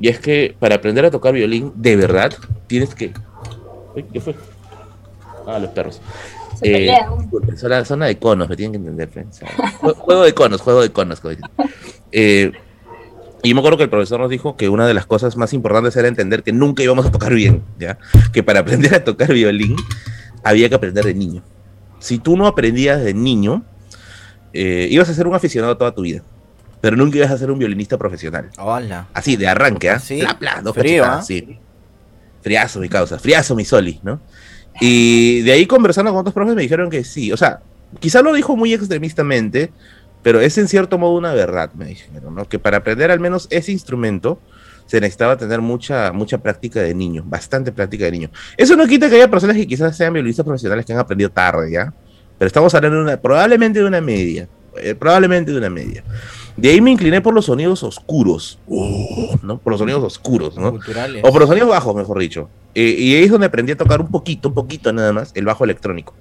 y 0.00 0.08
es 0.08 0.18
que 0.18 0.54
para 0.58 0.76
aprender 0.76 1.04
a 1.04 1.10
tocar 1.10 1.34
violín, 1.34 1.72
de 1.76 1.96
verdad, 1.96 2.32
tienes 2.66 2.94
que... 2.94 3.12
¿Qué 4.12 4.20
fue? 4.20 4.34
Ah, 5.46 5.58
los 5.58 5.70
perros. 5.70 6.00
Eh, 6.62 6.90
zona, 7.56 7.84
zona, 7.84 8.06
de 8.06 8.18
conos, 8.18 8.48
me 8.48 8.56
tienen 8.56 8.72
que 8.72 8.88
entender. 8.88 9.26
juego 9.98 10.24
de 10.24 10.34
conos, 10.34 10.60
juego 10.60 10.82
de 10.82 10.90
conos. 10.90 11.22
Eh, 12.12 12.52
y 13.42 13.54
me 13.54 13.60
acuerdo 13.60 13.76
que 13.76 13.84
el 13.84 13.90
profesor 13.90 14.20
nos 14.20 14.30
dijo 14.30 14.56
que 14.56 14.68
una 14.68 14.86
de 14.86 14.94
las 14.94 15.06
cosas 15.06 15.36
más 15.36 15.52
importantes 15.52 15.96
era 15.96 16.08
entender 16.08 16.42
que 16.42 16.52
nunca 16.52 16.82
íbamos 16.82 17.06
a 17.06 17.12
tocar 17.12 17.32
bien, 17.34 17.62
¿ya? 17.78 17.98
Que 18.32 18.42
para 18.42 18.60
aprender 18.60 18.94
a 18.94 19.04
tocar 19.04 19.32
violín 19.32 19.76
había 20.42 20.68
que 20.68 20.74
aprender 20.74 21.04
de 21.04 21.14
niño. 21.14 21.42
Si 21.98 22.18
tú 22.18 22.36
no 22.36 22.46
aprendías 22.46 23.02
de 23.04 23.14
niño, 23.14 23.62
eh, 24.56 24.88
ibas 24.90 25.08
a 25.08 25.14
ser 25.14 25.26
un 25.26 25.34
aficionado 25.34 25.76
toda 25.76 25.92
tu 25.92 26.02
vida 26.02 26.22
pero 26.80 26.96
nunca 26.96 27.18
ibas 27.18 27.30
a 27.30 27.38
ser 27.38 27.50
un 27.50 27.58
violinista 27.58 27.98
profesional. 27.98 28.50
Hola. 28.58 29.08
Así, 29.12 29.36
de 29.36 29.48
arranque, 29.48 29.90
¿ah? 29.90 29.98
¿Sí? 29.98 30.22
Frío, 30.72 31.04
¿ah? 31.04 31.22
sí. 31.22 31.58
Friazo 32.42 32.78
mi 32.78 32.88
causa, 32.88 33.18
friazo 33.18 33.56
mi 33.56 33.64
soli, 33.64 33.98
¿no? 34.04 34.20
Y 34.80 35.42
de 35.42 35.52
ahí 35.52 35.66
conversando 35.66 36.12
con 36.12 36.20
otros 36.20 36.34
profes 36.34 36.54
me 36.54 36.62
dijeron 36.62 36.90
que 36.90 37.02
sí, 37.02 37.32
o 37.32 37.36
sea, 37.36 37.60
quizá 37.98 38.22
lo 38.22 38.32
dijo 38.32 38.56
muy 38.56 38.72
extremistamente, 38.72 39.72
pero 40.22 40.40
es 40.40 40.56
en 40.58 40.68
cierto 40.68 40.96
modo 40.96 41.16
una 41.16 41.34
verdad, 41.34 41.72
me 41.72 41.86
dijeron, 41.86 42.36
¿no? 42.36 42.48
Que 42.48 42.60
para 42.60 42.76
aprender 42.76 43.10
al 43.10 43.18
menos 43.18 43.48
ese 43.50 43.72
instrumento 43.72 44.38
se 44.86 45.00
necesitaba 45.00 45.36
tener 45.36 45.60
mucha, 45.60 46.12
mucha 46.12 46.38
práctica 46.38 46.80
de 46.82 46.94
niño, 46.94 47.24
bastante 47.26 47.72
práctica 47.72 48.04
de 48.04 48.12
niño. 48.12 48.30
Eso 48.56 48.76
no 48.76 48.86
quita 48.86 49.08
que 49.08 49.16
haya 49.16 49.28
personas 49.28 49.56
que 49.56 49.66
quizás 49.66 49.96
sean 49.96 50.12
violinistas 50.12 50.44
profesionales 50.44 50.86
que 50.86 50.92
han 50.92 51.00
aprendido 51.00 51.30
tarde, 51.30 51.72
¿ya? 51.72 51.92
Pero 52.38 52.46
estamos 52.46 52.74
hablando 52.74 52.98
de 52.98 53.02
una, 53.04 53.16
probablemente 53.16 53.78
de 53.78 53.84
una 53.84 54.00
media, 54.00 54.48
eh, 54.76 54.94
probablemente 54.94 55.52
de 55.52 55.58
una 55.58 55.70
media. 55.70 56.04
De 56.56 56.70
ahí 56.70 56.80
me 56.80 56.90
incliné 56.90 57.20
por 57.20 57.34
los 57.34 57.46
sonidos 57.46 57.82
oscuros, 57.82 58.58
¿no? 59.42 59.58
Por 59.58 59.72
los 59.72 59.78
sonidos 59.78 60.02
oscuros, 60.02 60.56
¿no? 60.56 60.68
O 61.22 61.30
por 61.30 61.40
los 61.40 61.48
sonidos 61.48 61.68
bajos, 61.68 61.94
mejor 61.94 62.18
dicho. 62.18 62.48
Eh, 62.74 62.96
y 62.98 63.14
ahí 63.14 63.24
es 63.24 63.30
donde 63.30 63.46
aprendí 63.46 63.72
a 63.72 63.76
tocar 63.76 64.00
un 64.00 64.08
poquito, 64.08 64.48
un 64.48 64.54
poquito 64.54 64.92
nada 64.92 65.12
más, 65.12 65.32
el 65.34 65.44
bajo 65.44 65.64
electrónico. 65.64 66.14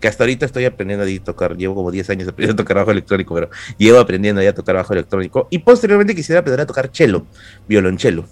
Que 0.00 0.08
hasta 0.08 0.24
ahorita 0.24 0.46
estoy 0.46 0.64
aprendiendo 0.64 1.04
a 1.04 1.24
tocar, 1.24 1.56
llevo 1.56 1.74
como 1.74 1.90
10 1.90 2.10
años 2.10 2.28
aprendiendo 2.28 2.60
a 2.60 2.64
tocar 2.64 2.78
bajo 2.78 2.90
electrónico, 2.90 3.34
pero 3.34 3.50
llevo 3.78 3.98
aprendiendo 3.98 4.40
a 4.40 4.52
tocar 4.52 4.76
bajo 4.76 4.94
electrónico. 4.94 5.46
Y 5.50 5.58
posteriormente 5.58 6.14
quisiera 6.14 6.40
aprender 6.40 6.62
a 6.62 6.66
tocar 6.66 6.90
cello, 6.92 7.26
violonchelo. 7.68 8.24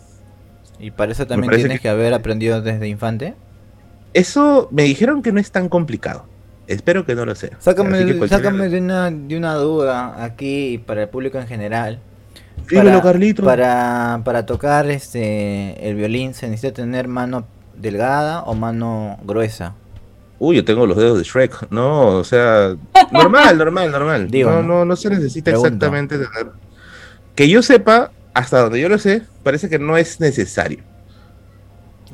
¿Y 0.79 0.91
para 0.91 1.13
eso 1.13 1.27
también 1.27 1.55
tienes 1.55 1.81
que 1.81 1.91
haber 1.91 2.15
aprendido 2.15 2.63
desde 2.63 2.89
infante? 2.89 3.35
Eso 4.15 4.69
me 4.73 4.83
dijeron 4.83 5.23
que 5.23 5.31
no 5.31 5.41
es 5.41 5.53
tan 5.53 5.69
complicado. 5.69 6.27
Espero 6.71 7.05
que 7.05 7.17
no 7.17 7.27
lo 7.27 7.35
sea. 7.35 7.51
Sácame, 7.59 7.99
de, 8.05 8.79
una, 8.79 9.11
de 9.11 9.37
una 9.37 9.55
duda 9.55 10.23
aquí 10.23 10.79
para 10.79 11.03
el 11.03 11.09
público 11.09 11.37
en 11.37 11.49
general. 11.49 11.99
Dímelo, 12.69 13.03
Carlito. 13.03 13.43
Para, 13.43 14.21
para 14.25 14.47
tocar 14.47 14.89
este 14.89 15.89
el 15.89 15.97
violín 15.97 16.33
se 16.33 16.49
necesita 16.49 16.73
tener 16.73 17.09
mano 17.09 17.45
delgada 17.77 18.43
o 18.43 18.55
mano 18.55 19.19
gruesa. 19.25 19.75
Uy, 20.39 20.57
yo 20.57 20.65
tengo 20.65 20.87
los 20.87 20.97
dedos 20.97 21.19
de 21.19 21.25
Shrek. 21.25 21.73
No, 21.73 22.19
o 22.19 22.25
sea, 22.25 22.77
normal, 23.11 23.59
normal, 23.59 23.91
normal. 23.91 24.31
no, 24.31 24.63
no, 24.63 24.85
no 24.85 24.95
se 24.95 25.11
necesita 25.11 25.51
exactamente 25.51 26.19
tener. 26.19 26.53
Que 27.35 27.49
yo 27.49 27.63
sepa, 27.63 28.13
hasta 28.33 28.61
donde 28.61 28.81
yo 28.81 28.89
lo 28.89 28.99
sé, 28.99 29.23
parece 29.43 29.69
que 29.69 29.81
no 29.81 29.97
es 29.97 30.21
necesario. 30.21 30.85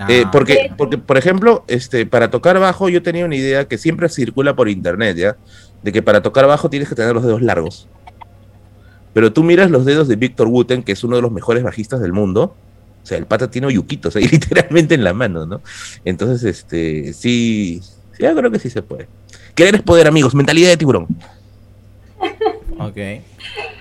Eh, 0.09 0.25
ah. 0.27 0.31
porque, 0.31 0.71
porque, 0.77 0.99
por 0.99 1.17
ejemplo, 1.17 1.65
este, 1.69 2.05
para 2.05 2.31
tocar 2.31 2.59
bajo 2.59 2.89
yo 2.89 3.03
tenía 3.03 3.25
una 3.25 3.37
idea 3.37 3.67
que 3.67 3.79
siempre 3.79 4.09
circula 4.09 4.55
por 4.55 4.69
internet, 4.69 5.17
¿ya? 5.17 5.37
De 5.83 5.93
que 5.93 6.03
para 6.03 6.23
tocar 6.23 6.47
bajo 6.47 6.69
tienes 6.69 6.89
que 6.89 6.95
tener 6.95 7.15
los 7.15 7.25
dedos 7.25 7.43
largos. 7.43 7.89
Pero 9.15 9.33
tú 9.33 9.43
miras 9.43 9.71
los 9.71 9.87
dedos 9.87 10.09
de 10.09 10.17
Victor 10.17 10.49
Wooten, 10.49 10.83
que 10.83 10.93
es 10.93 11.03
uno 11.03 11.17
de 11.17 11.23
los 11.23 11.33
mejores 11.33 11.63
bajistas 11.63 12.01
del 12.01 12.13
mundo. 12.13 12.55
O 13.03 13.07
sea, 13.07 13.17
el 13.17 13.25
pata 13.25 13.51
tiene 13.51 13.73
yuquitos 13.73 14.15
ahí 14.17 14.25
literalmente 14.31 14.95
en 14.95 15.05
la 15.05 15.15
mano, 15.15 15.47
¿no? 15.47 15.63
Entonces, 16.05 16.45
este, 16.45 17.15
sí, 17.15 17.81
sí, 18.13 18.23
yo 18.23 18.37
creo 18.37 18.51
que 18.51 18.59
sí 18.59 18.69
se 18.69 18.83
puede. 18.83 19.09
Querer 19.55 19.77
es 19.77 19.83
poder, 19.83 20.07
amigos, 20.07 20.35
mentalidad 20.35 20.69
de 20.69 20.77
tiburón. 20.77 21.07
Ok, 22.79 22.97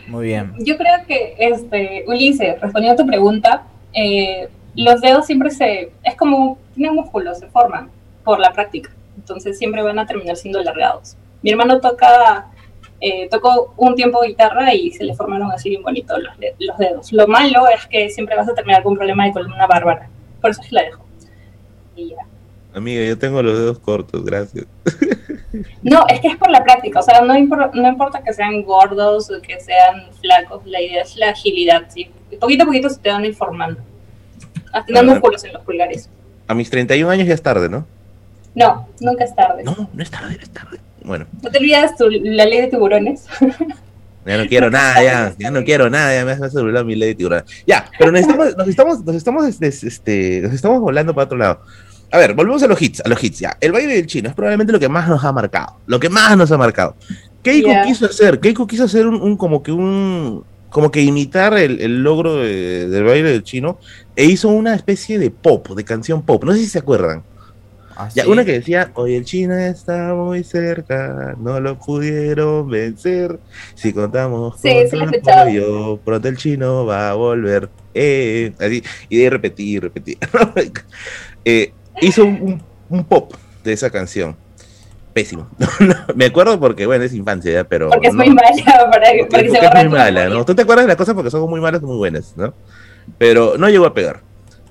muy 0.07 0.27
bien. 0.27 0.53
Yo 0.59 0.77
creo 0.77 1.05
que, 1.05 1.35
este, 1.37 2.05
Ulises, 2.07 2.61
respondiendo 2.61 3.01
a 3.01 3.03
tu 3.03 3.05
pregunta, 3.05 3.67
eh, 3.93 4.47
los 4.75 5.01
dedos 5.01 5.25
siempre 5.25 5.51
se, 5.51 5.91
es 6.03 6.15
como, 6.15 6.57
tienen 6.73 6.95
músculos, 6.95 7.39
se 7.39 7.47
forman 7.47 7.89
por 8.23 8.39
la 8.39 8.51
práctica, 8.51 8.91
entonces 9.15 9.57
siempre 9.57 9.81
van 9.81 9.99
a 9.99 10.05
terminar 10.05 10.35
siendo 10.35 10.59
alargados. 10.59 11.15
Mi 11.41 11.51
hermano 11.51 11.79
toca, 11.79 12.47
eh, 12.99 13.29
tocó 13.29 13.73
un 13.77 13.95
tiempo 13.95 14.21
guitarra 14.21 14.73
y 14.73 14.91
se 14.91 15.03
le 15.03 15.15
formaron 15.15 15.51
así 15.51 15.69
bien 15.69 15.83
bonitos 15.83 16.17
los, 16.21 16.33
los, 16.59 16.77
dedos. 16.77 17.13
Lo 17.13 17.27
malo 17.27 17.67
es 17.67 17.85
que 17.87 18.09
siempre 18.09 18.35
vas 18.35 18.49
a 18.49 18.53
terminar 18.53 18.83
con 18.83 18.93
un 18.93 18.97
problema 18.97 19.25
de 19.25 19.33
columna 19.33 19.67
bárbara, 19.67 20.09
por 20.41 20.51
eso 20.51 20.61
es 20.61 20.67
que 20.67 20.75
la 20.75 20.83
dejo. 20.83 21.05
Y 21.95 22.09
ya. 22.09 22.25
Amiga, 22.73 23.05
yo 23.05 23.17
tengo 23.17 23.41
los 23.41 23.57
dedos 23.57 23.79
cortos, 23.79 24.23
gracias. 24.23 24.65
No, 25.83 26.03
es 26.09 26.19
que 26.19 26.27
es 26.27 26.35
por 26.35 26.51
la 26.51 26.61
práctica, 26.65 26.99
o 26.99 27.01
sea, 27.01 27.21
no, 27.21 27.33
no 27.33 27.87
importa 27.87 28.21
que 28.21 28.33
sean 28.33 28.61
gordos 28.63 29.31
o 29.31 29.41
que 29.41 29.57
sean 29.61 30.11
flacos, 30.19 30.65
la 30.65 30.81
idea 30.81 31.03
es 31.03 31.15
la 31.15 31.29
agilidad, 31.29 31.83
¿sí? 31.87 32.09
Poquito 32.41 32.63
a 32.63 32.65
poquito 32.65 32.89
se 32.89 32.99
te 32.99 33.09
van 33.09 33.23
a 33.23 33.27
ir 33.27 33.35
formando 33.35 33.79
hasta 34.75 35.03
músculos 35.03 35.43
en 35.43 35.53
los 35.53 35.63
pulgares. 35.63 36.09
A 36.47 36.53
mis 36.53 36.69
31 36.69 37.09
años 37.09 37.27
ya 37.27 37.33
es 37.33 37.41
tarde, 37.41 37.69
¿no? 37.69 37.85
No, 38.53 38.87
nunca 38.99 39.23
es 39.23 39.35
tarde. 39.35 39.63
No, 39.63 39.89
no 39.91 40.03
es 40.03 40.11
tarde, 40.11 40.35
no 40.35 40.43
es 40.43 40.49
tarde. 40.49 40.79
Bueno. 41.03 41.25
¿No 41.41 41.49
te 41.49 41.57
olvidas 41.59 41.95
tu, 41.95 42.09
la 42.09 42.45
ley 42.45 42.61
de 42.61 42.67
tiburones? 42.67 43.25
Ya 44.25 44.39
no 44.39 44.47
quiero 44.47 44.71
nada, 44.71 45.03
ya, 45.03 45.35
ya 45.37 45.51
no 45.51 45.63
quiero 45.63 45.87
nada, 45.87 46.11
ya 46.15 46.25
me 46.25 46.31
hace 46.31 46.49
celular 46.49 46.83
mi 46.83 46.95
ley 46.95 47.13
de 47.13 47.43
Ya, 47.67 47.85
pero 47.99 48.11
necesitamos, 48.11 48.57
nos 48.57 48.67
estamos, 48.67 49.05
nos 49.05 49.15
estamos, 49.15 49.45
este, 49.47 49.67
este, 49.67 50.41
nos 50.41 50.51
estamos 50.51 50.81
volando 50.81 51.13
para 51.13 51.25
otro 51.25 51.37
lado. 51.37 51.61
A 52.11 52.17
ver, 52.17 52.33
volvemos 52.33 52.63
a 52.63 52.67
los 52.67 52.81
hits, 52.81 53.01
a 53.05 53.07
los 53.07 53.23
hits, 53.23 53.37
ya. 53.37 53.55
El 53.61 53.71
baile 53.71 53.93
del 53.93 54.07
chino 54.07 54.27
es 54.27 54.33
probablemente 54.33 54.73
lo 54.73 54.79
que 54.79 54.89
más 54.89 55.07
nos 55.07 55.23
ha 55.23 55.31
marcado, 55.31 55.77
lo 55.85 55.99
que 55.99 56.09
más 56.09 56.35
nos 56.35 56.51
ha 56.51 56.57
marcado. 56.57 56.95
Keiko 57.43 57.69
quiso 57.85 58.07
hacer, 58.07 58.39
Keiko 58.39 58.65
quiso 58.65 58.85
hacer 58.85 59.05
un, 59.05 59.37
como 59.37 59.61
que 59.61 59.71
un, 59.71 60.43
como 60.69 60.89
que 60.89 61.01
imitar 61.01 61.55
el, 61.57 62.03
logro 62.03 62.37
del 62.37 63.03
baile 63.03 63.29
del 63.29 63.43
chino 63.43 63.77
e 64.15 64.25
hizo 64.25 64.49
una 64.49 64.75
especie 64.75 65.19
de 65.19 65.31
pop, 65.31 65.69
de 65.69 65.83
canción 65.83 66.21
pop. 66.21 66.43
No 66.43 66.53
sé 66.53 66.59
si 66.59 66.67
se 66.67 66.79
acuerdan. 66.79 67.23
¿Ah, 67.97 68.09
ya, 68.13 68.27
una 68.27 68.43
que 68.43 68.51
decía, 68.51 68.91
hoy 68.95 69.15
el 69.15 69.23
chino 69.23 69.55
está 69.55 70.13
muy 70.13 70.43
cerca, 70.43 71.33
no 71.39 71.61
lo 71.61 71.79
pudieron 71.79 72.69
vencer. 72.69 73.39
Si 73.73 73.93
contamos 73.93 74.59
sí, 74.59 74.69
con 74.91 75.11
sí, 75.11 75.29
apoyo, 75.29 75.97
pronto 76.03 76.27
el 76.27 76.35
chino 76.35 76.85
va 76.85 77.11
a 77.11 77.13
volver. 77.13 77.69
Eh, 77.93 78.51
así, 78.59 78.83
y 79.07 79.19
de 79.19 79.29
repetir, 79.29 79.83
repetir. 79.83 80.17
eh, 81.45 81.71
hizo 82.01 82.25
un, 82.25 82.61
pop 83.07 83.33
de 83.63 83.71
esa 83.71 83.89
canción. 83.89 84.35
Pésimo. 85.13 85.47
me 86.15 86.25
acuerdo 86.25 86.59
porque, 86.59 86.85
bueno, 86.85 87.05
es 87.05 87.13
infancia, 87.13 87.63
pero. 87.63 87.89
Porque 87.89 88.09
es 88.09 88.13
muy 88.13 88.29
mala. 88.29 88.49
Para, 88.91 89.07
porque, 89.29 89.49
se 89.49 89.57
es 89.57 89.73
muy 89.73 89.87
mala, 89.87 90.27
¿no? 90.27 90.43
Tú 90.43 90.53
te 90.53 90.63
acuerdas 90.63 90.83
de 90.83 90.89
las 90.89 90.97
cosas 90.97 91.15
porque 91.15 91.31
son 91.31 91.49
muy 91.49 91.61
malas 91.61 91.81
o 91.81 91.87
muy 91.87 91.95
buenas, 91.95 92.33
¿no? 92.35 92.53
Pero 93.17 93.57
no 93.57 93.69
llegó 93.69 93.85
a 93.85 93.93
pegar. 93.93 94.21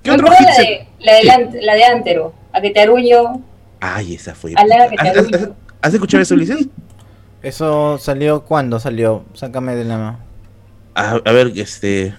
¿Qué 0.02 0.10
otro 0.10 0.26
la, 0.26 0.34
de, 0.34 0.86
la, 1.24 1.38
de, 1.38 1.62
la 1.62 1.74
de 1.74 1.84
Antero, 1.84 2.34
a 2.52 2.60
que 2.60 2.70
te 2.70 2.80
aruño. 2.80 3.42
Ay, 3.80 4.14
esa 4.14 4.34
fue. 4.34 4.52
¿Has, 4.56 4.66
¿Has, 5.80 5.94
escuchado 5.94 6.22
eso, 6.22 6.34
Ulises? 6.34 6.68
¿Eso 7.42 7.98
salió 7.98 8.44
cuándo 8.44 8.78
salió? 8.78 9.24
Sácame 9.34 9.74
de 9.74 9.84
la 9.84 9.98
mano. 9.98 10.18
A, 10.94 11.20
a 11.24 11.32
ver, 11.32 11.52
este. 11.56 12.14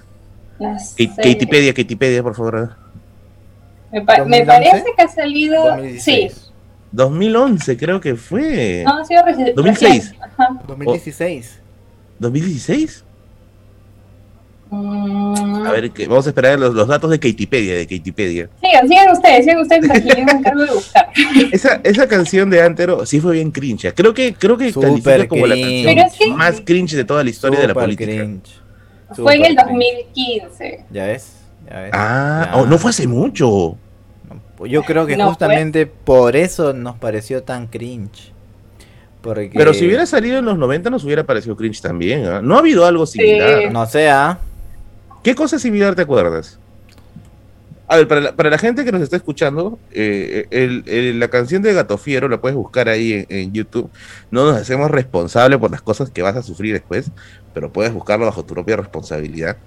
Katipedia, 1.17 1.73
Katipedia, 1.73 2.23
por 2.23 2.35
favor. 2.35 2.75
Me, 3.91 4.01
parece 4.01 4.83
que 4.95 5.03
ha 5.03 5.07
salido. 5.07 5.63
2016. 5.65 6.33
Sí. 6.33 6.41
2011, 6.91 7.77
creo 7.77 7.99
que 7.99 8.15
fue. 8.15 8.83
No, 8.85 8.99
ha 8.99 9.05
sido 9.05 9.23
reciente. 9.23 9.53
2006. 9.53 10.13
Ajá. 10.21 10.61
2016. 10.67 11.59
¿2016? 12.19 13.03
A 14.71 15.71
ver, 15.71 15.91
que 15.91 16.07
vamos 16.07 16.25
a 16.25 16.29
esperar 16.29 16.59
los, 16.59 16.73
los, 16.73 16.87
datos 16.87 17.09
de 17.11 17.19
Katipedia, 17.19 17.75
de 17.75 17.85
Katipedia. 17.85 18.49
Sigan, 18.61 18.87
sigan 18.87 19.11
ustedes, 19.11 19.45
sigan 19.45 19.61
ustedes 19.61 19.89
aquí, 19.91 20.09
yo 20.09 20.25
me 20.25 20.31
encargo 20.31 20.63
de 20.63 20.73
buscar. 20.73 21.09
Esa, 21.51 21.81
esa 21.83 22.07
canción 22.07 22.49
de 22.49 22.61
Antero 22.61 23.05
sí 23.05 23.19
fue 23.19 23.33
bien 23.33 23.51
cringe. 23.51 23.93
Creo 23.93 24.13
que, 24.13 24.33
creo 24.33 24.57
que 24.57 24.73
califica 24.73 25.27
como 25.27 25.45
la 25.45 25.55
canción 25.55 26.37
más 26.37 26.61
cringe 26.61 26.95
de 26.95 27.05
toda 27.05 27.23
la 27.23 27.29
historia 27.29 27.59
de 27.59 27.67
la 27.67 27.73
política. 27.73 28.05
Cringe. 28.05 28.65
Fue 29.15 29.35
en 29.35 29.45
el 29.45 29.55
2015. 29.55 30.85
¿Ya 30.91 31.05
ves? 31.05 31.33
¿Ya 31.69 31.81
ves? 31.81 31.91
Ah, 31.93 32.51
oh, 32.55 32.65
no 32.65 32.77
fue 32.77 32.89
hace 32.89 33.07
mucho. 33.07 33.77
Yo 34.67 34.83
creo 34.83 35.05
que 35.05 35.15
justamente 35.15 35.85
por 35.85 36.35
eso 36.35 36.73
nos 36.73 36.95
pareció 36.97 37.43
tan 37.43 37.67
cringe. 37.67 38.33
Porque... 39.21 39.51
Pero 39.53 39.73
si 39.73 39.85
hubiera 39.85 40.05
salido 40.05 40.37
en 40.39 40.45
los 40.45 40.57
90 40.57 40.89
nos 40.89 41.03
hubiera 41.03 41.23
parecido 41.23 41.55
cringe 41.55 41.81
también. 41.81 42.25
¿ah? 42.25 42.41
No 42.41 42.55
ha 42.55 42.59
habido 42.59 42.85
algo 42.85 43.05
similar. 43.05 43.71
No 43.71 43.85
sea. 43.85 44.39
¿Qué 45.25 45.33
cosa 45.33 45.57
similar 45.57 45.95
te 45.95 46.03
acuerdas? 46.03 46.59
A 47.87 47.97
ver, 47.97 48.07
para 48.07 48.49
la, 48.51 48.57
gente 48.59 48.85
que 48.85 48.91
nos 48.91 49.01
está 49.01 49.15
escuchando, 49.15 49.79
eh, 49.89 51.13
la 51.15 51.27
canción 51.29 51.63
de 51.63 51.73
Gato 51.73 51.97
Fiero 51.97 52.29
la 52.29 52.39
puedes 52.39 52.55
buscar 52.55 52.89
ahí 52.89 53.25
en, 53.27 53.51
YouTube. 53.51 53.89
No 54.29 54.45
nos 54.45 54.55
hacemos 54.55 54.91
responsables 54.91 55.57
por 55.57 55.71
las 55.71 55.81
cosas 55.81 56.11
que 56.11 56.21
vas 56.21 56.35
a 56.35 56.43
sufrir 56.43 56.73
después, 56.73 57.09
pero 57.55 57.73
puedes 57.73 57.91
buscarlo 57.91 58.27
bajo 58.27 58.45
tu 58.45 58.53
propia 58.53 58.77
responsabilidad. 58.77 59.57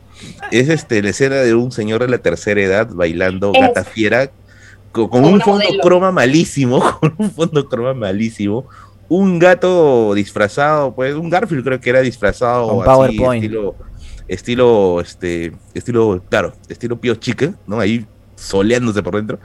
Es 0.53 0.69
este, 0.69 1.03
la 1.03 1.11
escena 1.11 1.37
de 1.39 1.57
un 1.57 1.73
señor 1.73 2.03
de 2.03 2.09
la 2.09 2.19
tercera 2.19 2.61
edad 2.61 2.89
bailando 2.93 3.51
Gata 3.51 3.83
Fiera 3.83 4.31
con, 4.93 5.25
un 5.25 5.41
fondo 5.41 5.67
croma 5.83 6.13
malísimo, 6.13 6.79
con 7.01 7.17
un 7.19 7.33
fondo 7.33 7.69
croma 7.69 7.95
malísimo. 7.95 8.65
Un 9.09 9.41
gato 9.41 10.15
disfrazado, 10.15 10.95
pues, 10.95 11.17
un 11.17 11.31
Garfield 11.31 11.65
creo 11.65 11.81
que 11.81 11.91
era 11.91 12.01
disfrazado 12.01 12.69
con 12.69 12.85
PowerPoint 12.85 13.43
estilo, 13.43 13.75
este, 14.29 15.53
estilo, 15.75 16.23
claro, 16.29 16.53
estilo 16.69 17.01
Pío 17.01 17.15
Chica, 17.17 17.55
¿no? 17.67 17.81
Ahí 17.81 18.07
soleándose 18.37 19.03
por 19.03 19.17
dentro. 19.17 19.39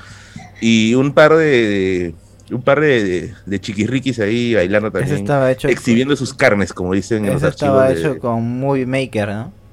Y 0.61 0.93
un 0.93 1.13
par 1.13 1.35
de, 1.35 2.13
un 2.51 2.61
par 2.61 2.79
de, 2.79 3.33
de, 3.45 3.59
chiquirriquis 3.59 4.19
ahí 4.19 4.53
bailando 4.53 4.91
también. 4.91 5.17
Estaba 5.17 5.51
hecho 5.51 5.67
exhibiendo 5.67 6.15
sus 6.15 6.33
carnes, 6.33 6.73
como 6.73 6.93
dicen 6.93 7.25
en 7.25 7.33
los 7.33 7.43
estaba 7.43 7.91
hecho 7.91 8.19
con 8.19 8.59
Movie 8.59 8.85
Maker, 8.85 9.29
¿no? 9.29 9.63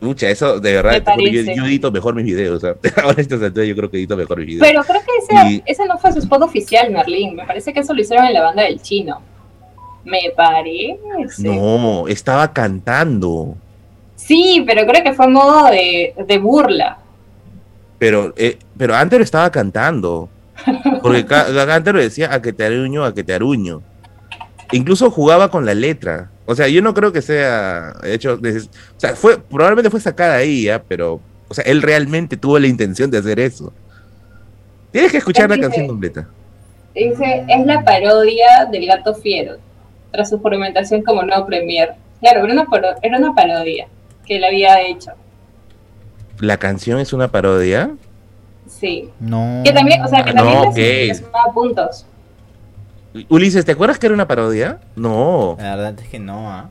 Mucha, 0.00 0.28
eso 0.28 0.60
de 0.60 0.74
verdad, 0.74 1.02
yo, 1.18 1.54
yo, 1.54 1.64
edito 1.64 1.90
mejor 1.90 2.14
mis 2.14 2.26
videos. 2.26 2.56
O 2.56 2.60
sea, 2.60 2.76
ahora 3.02 3.22
yo 3.22 3.76
creo 3.76 3.90
que 3.90 3.96
edito 3.96 4.16
mejor 4.16 4.38
mis 4.38 4.46
videos. 4.46 4.66
Pero 4.66 4.82
creo 4.84 5.00
que 5.00 5.62
ese, 5.66 5.86
no 5.86 5.98
fue 5.98 6.12
su 6.12 6.18
spot 6.18 6.42
oficial, 6.42 6.90
Merlin. 6.90 7.34
Me 7.34 7.46
parece 7.46 7.72
que 7.72 7.80
eso 7.80 7.94
lo 7.94 8.00
hicieron 8.00 8.26
en 8.26 8.34
la 8.34 8.42
banda 8.42 8.62
del 8.64 8.80
chino. 8.80 9.20
Me 10.04 10.32
parece. 10.36 10.98
No, 11.38 12.06
estaba 12.08 12.52
cantando. 12.52 13.56
Sí, 14.16 14.64
pero 14.66 14.86
creo 14.86 15.04
que 15.04 15.12
fue 15.12 15.28
modo 15.28 15.66
de, 15.70 16.14
de 16.26 16.38
burla. 16.38 16.98
Pero, 17.98 18.34
eh, 18.36 18.58
pero 18.76 18.94
antes 18.94 19.18
lo 19.18 19.24
estaba 19.24 19.50
cantando. 19.50 20.28
Porque 21.02 21.26
antes 21.30 21.94
lo 21.94 22.00
decía 22.00 22.32
a 22.32 22.42
que 22.42 22.52
te 22.52 22.64
aruño, 22.64 23.04
a 23.04 23.14
que 23.14 23.22
te 23.22 23.34
aruño. 23.34 23.82
Incluso 24.72 25.10
jugaba 25.10 25.50
con 25.50 25.64
la 25.64 25.74
letra. 25.74 26.30
O 26.46 26.54
sea, 26.54 26.68
yo 26.68 26.82
no 26.82 26.94
creo 26.94 27.12
que 27.12 27.22
sea 27.22 27.94
hecho. 28.04 28.40
o 28.42 28.98
sea, 28.98 29.14
fue, 29.14 29.38
probablemente 29.38 29.90
fue 29.90 30.00
sacada 30.00 30.36
ahí, 30.36 30.64
¿ya? 30.64 30.82
pero. 30.82 31.20
O 31.48 31.54
sea, 31.54 31.62
él 31.64 31.80
realmente 31.80 32.36
tuvo 32.36 32.58
la 32.58 32.66
intención 32.66 33.08
de 33.10 33.18
hacer 33.18 33.38
eso. 33.38 33.72
Tienes 34.90 35.12
que 35.12 35.18
escuchar 35.18 35.48
la 35.48 35.60
canción 35.60 35.86
completa. 35.86 36.26
Dice, 36.92 37.44
es 37.46 37.66
la 37.66 37.84
parodia 37.84 38.66
del 38.72 38.86
gato 38.86 39.14
fiero, 39.14 39.56
tras 40.10 40.30
su 40.30 40.40
formentación 40.40 41.02
como 41.02 41.22
nuevo 41.22 41.46
premier. 41.46 41.94
Claro, 42.20 42.44
era 42.44 42.52
una, 42.52 42.66
era 43.02 43.18
una 43.18 43.32
parodia 43.34 43.86
que 44.26 44.36
él 44.36 44.44
había 44.44 44.80
hecho. 44.82 45.12
¿La 46.40 46.58
canción 46.58 46.98
es 47.00 47.12
una 47.12 47.28
parodia? 47.28 47.90
Sí. 48.68 49.10
No. 49.20 49.62
Que 49.64 49.72
también, 49.72 50.02
o 50.02 50.08
sea, 50.08 50.24
que 50.24 50.32
también 50.32 50.62
no, 50.62 50.72
le 50.74 51.14
sumaba 51.14 51.52
puntos. 51.54 52.06
Ulises, 53.28 53.64
¿te 53.64 53.72
acuerdas 53.72 53.98
que 53.98 54.06
era 54.06 54.14
una 54.14 54.28
parodia? 54.28 54.80
No. 54.94 55.56
La 55.58 55.76
verdad 55.76 55.94
es 55.98 56.08
que 56.08 56.18
no, 56.18 56.50
¿ah? 56.50 56.68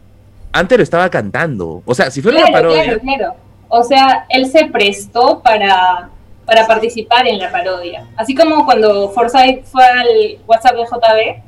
Antes 0.52 0.78
lo 0.78 0.84
estaba 0.84 1.10
cantando. 1.10 1.82
O 1.86 1.96
sea, 1.96 2.12
si 2.12 2.22
fuera 2.22 2.40
una 2.40 2.52
parodia. 2.52 2.84
Claro, 2.84 3.00
claro. 3.02 3.36
O 3.68 3.84
sea, 3.84 4.26
él 4.30 4.46
se 4.46 4.66
prestó 4.66 5.42
para, 5.42 6.10
para 6.46 6.68
participar 6.68 7.28
en 7.28 7.40
la 7.40 7.52
parodia. 7.52 8.08
Así 8.16 8.36
como 8.36 8.64
cuando 8.66 9.10
Forsyth 9.10 9.66
fue 9.66 9.84
al 9.84 10.08
WhatsApp 10.48 10.76
de 10.76 10.84
JB. 10.84 11.44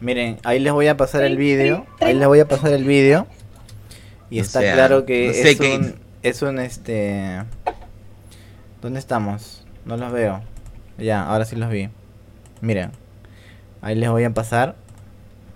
Miren, 0.00 0.38
ahí 0.44 0.60
les 0.60 0.72
voy 0.72 0.86
a 0.88 0.96
pasar 0.96 1.24
el 1.24 1.36
vídeo. 1.36 1.84
Ahí 2.00 2.14
les 2.14 2.26
voy 2.26 2.40
a 2.40 2.46
pasar 2.48 2.72
el 2.72 2.84
vídeo. 2.84 3.26
Y 4.30 4.40
está 4.40 4.60
claro 4.60 5.04
que 5.06 5.30
es, 5.30 5.60
un, 5.60 5.94
es 6.22 6.42
un 6.42 6.58
este... 6.58 7.42
¿Dónde 8.82 8.98
estamos? 8.98 9.64
No 9.84 9.96
los 9.96 10.12
veo. 10.12 10.42
Ya, 10.98 11.22
ahora 11.22 11.44
sí 11.44 11.56
los 11.56 11.70
vi. 11.70 11.88
Miren. 12.60 12.90
Ahí 13.80 13.94
les 13.94 14.10
voy 14.10 14.24
a 14.24 14.30
pasar. 14.30 14.74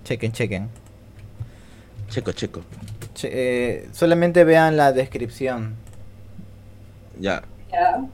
Chequen, 0.05 0.33
chequen. 0.33 0.69
Checo, 2.09 2.33
checo. 2.33 2.63
Eh, 3.23 3.89
solamente 3.93 4.45
vean 4.45 4.77
la 4.77 4.93
descripción. 4.93 5.75
Ya. 7.19 7.43
Ya. 7.71 8.05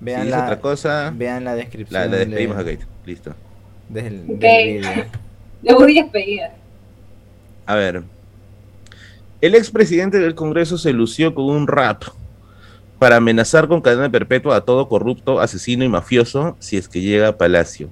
Vean 0.00 0.30
la, 0.30 0.44
otra 0.44 0.60
cosa. 0.60 1.12
Vean 1.14 1.44
la 1.44 1.54
descripción. 1.54 2.10
La, 2.10 2.16
despedimos 2.16 2.64
de, 2.64 2.78
Listo. 3.04 3.34
Del, 3.88 4.24
okay. 4.28 4.80
Le 5.62 5.74
voy 5.74 5.98
a 5.98 6.02
despedir. 6.02 6.40
A 7.66 7.74
ver. 7.74 8.02
El 9.40 9.54
expresidente 9.54 10.18
del 10.18 10.34
Congreso 10.34 10.78
se 10.78 10.92
lució 10.92 11.34
con 11.34 11.44
un 11.46 11.66
rap 11.66 12.04
para 12.98 13.16
amenazar 13.16 13.68
con 13.68 13.82
cadena 13.82 14.10
perpetua 14.10 14.56
a 14.56 14.60
todo 14.62 14.88
corrupto, 14.88 15.40
asesino 15.40 15.84
y 15.84 15.88
mafioso 15.88 16.56
si 16.58 16.76
es 16.76 16.88
que 16.88 17.00
llega 17.00 17.28
a 17.28 17.36
Palacio. 17.36 17.90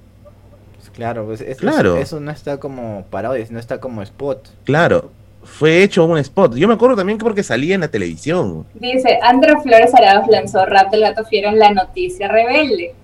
Claro, 0.94 1.26
pues 1.26 1.44
claro. 1.58 1.96
Eso, 1.96 2.20
no 2.20 2.30
está 2.30 2.58
como 2.58 3.04
parodia, 3.10 3.44
no 3.50 3.58
está 3.58 3.80
como 3.80 4.00
spot. 4.02 4.48
Claro, 4.62 5.10
fue 5.42 5.82
hecho 5.82 6.04
un 6.04 6.18
spot. 6.18 6.54
Yo 6.54 6.68
me 6.68 6.74
acuerdo 6.74 6.96
también 6.96 7.18
que 7.18 7.24
porque 7.24 7.42
salía 7.42 7.74
en 7.74 7.80
la 7.80 7.88
televisión. 7.88 8.64
Dice, 8.74 9.18
Andrés 9.22 9.56
Flores 9.62 9.92
Arauz 9.92 10.28
lanzó 10.28 10.64
Rap 10.64 10.92
del 10.92 11.00
Gato 11.00 11.24
Fiero 11.24 11.48
en 11.48 11.58
La 11.58 11.72
Noticia 11.72 12.28
Rebelde. 12.28 12.94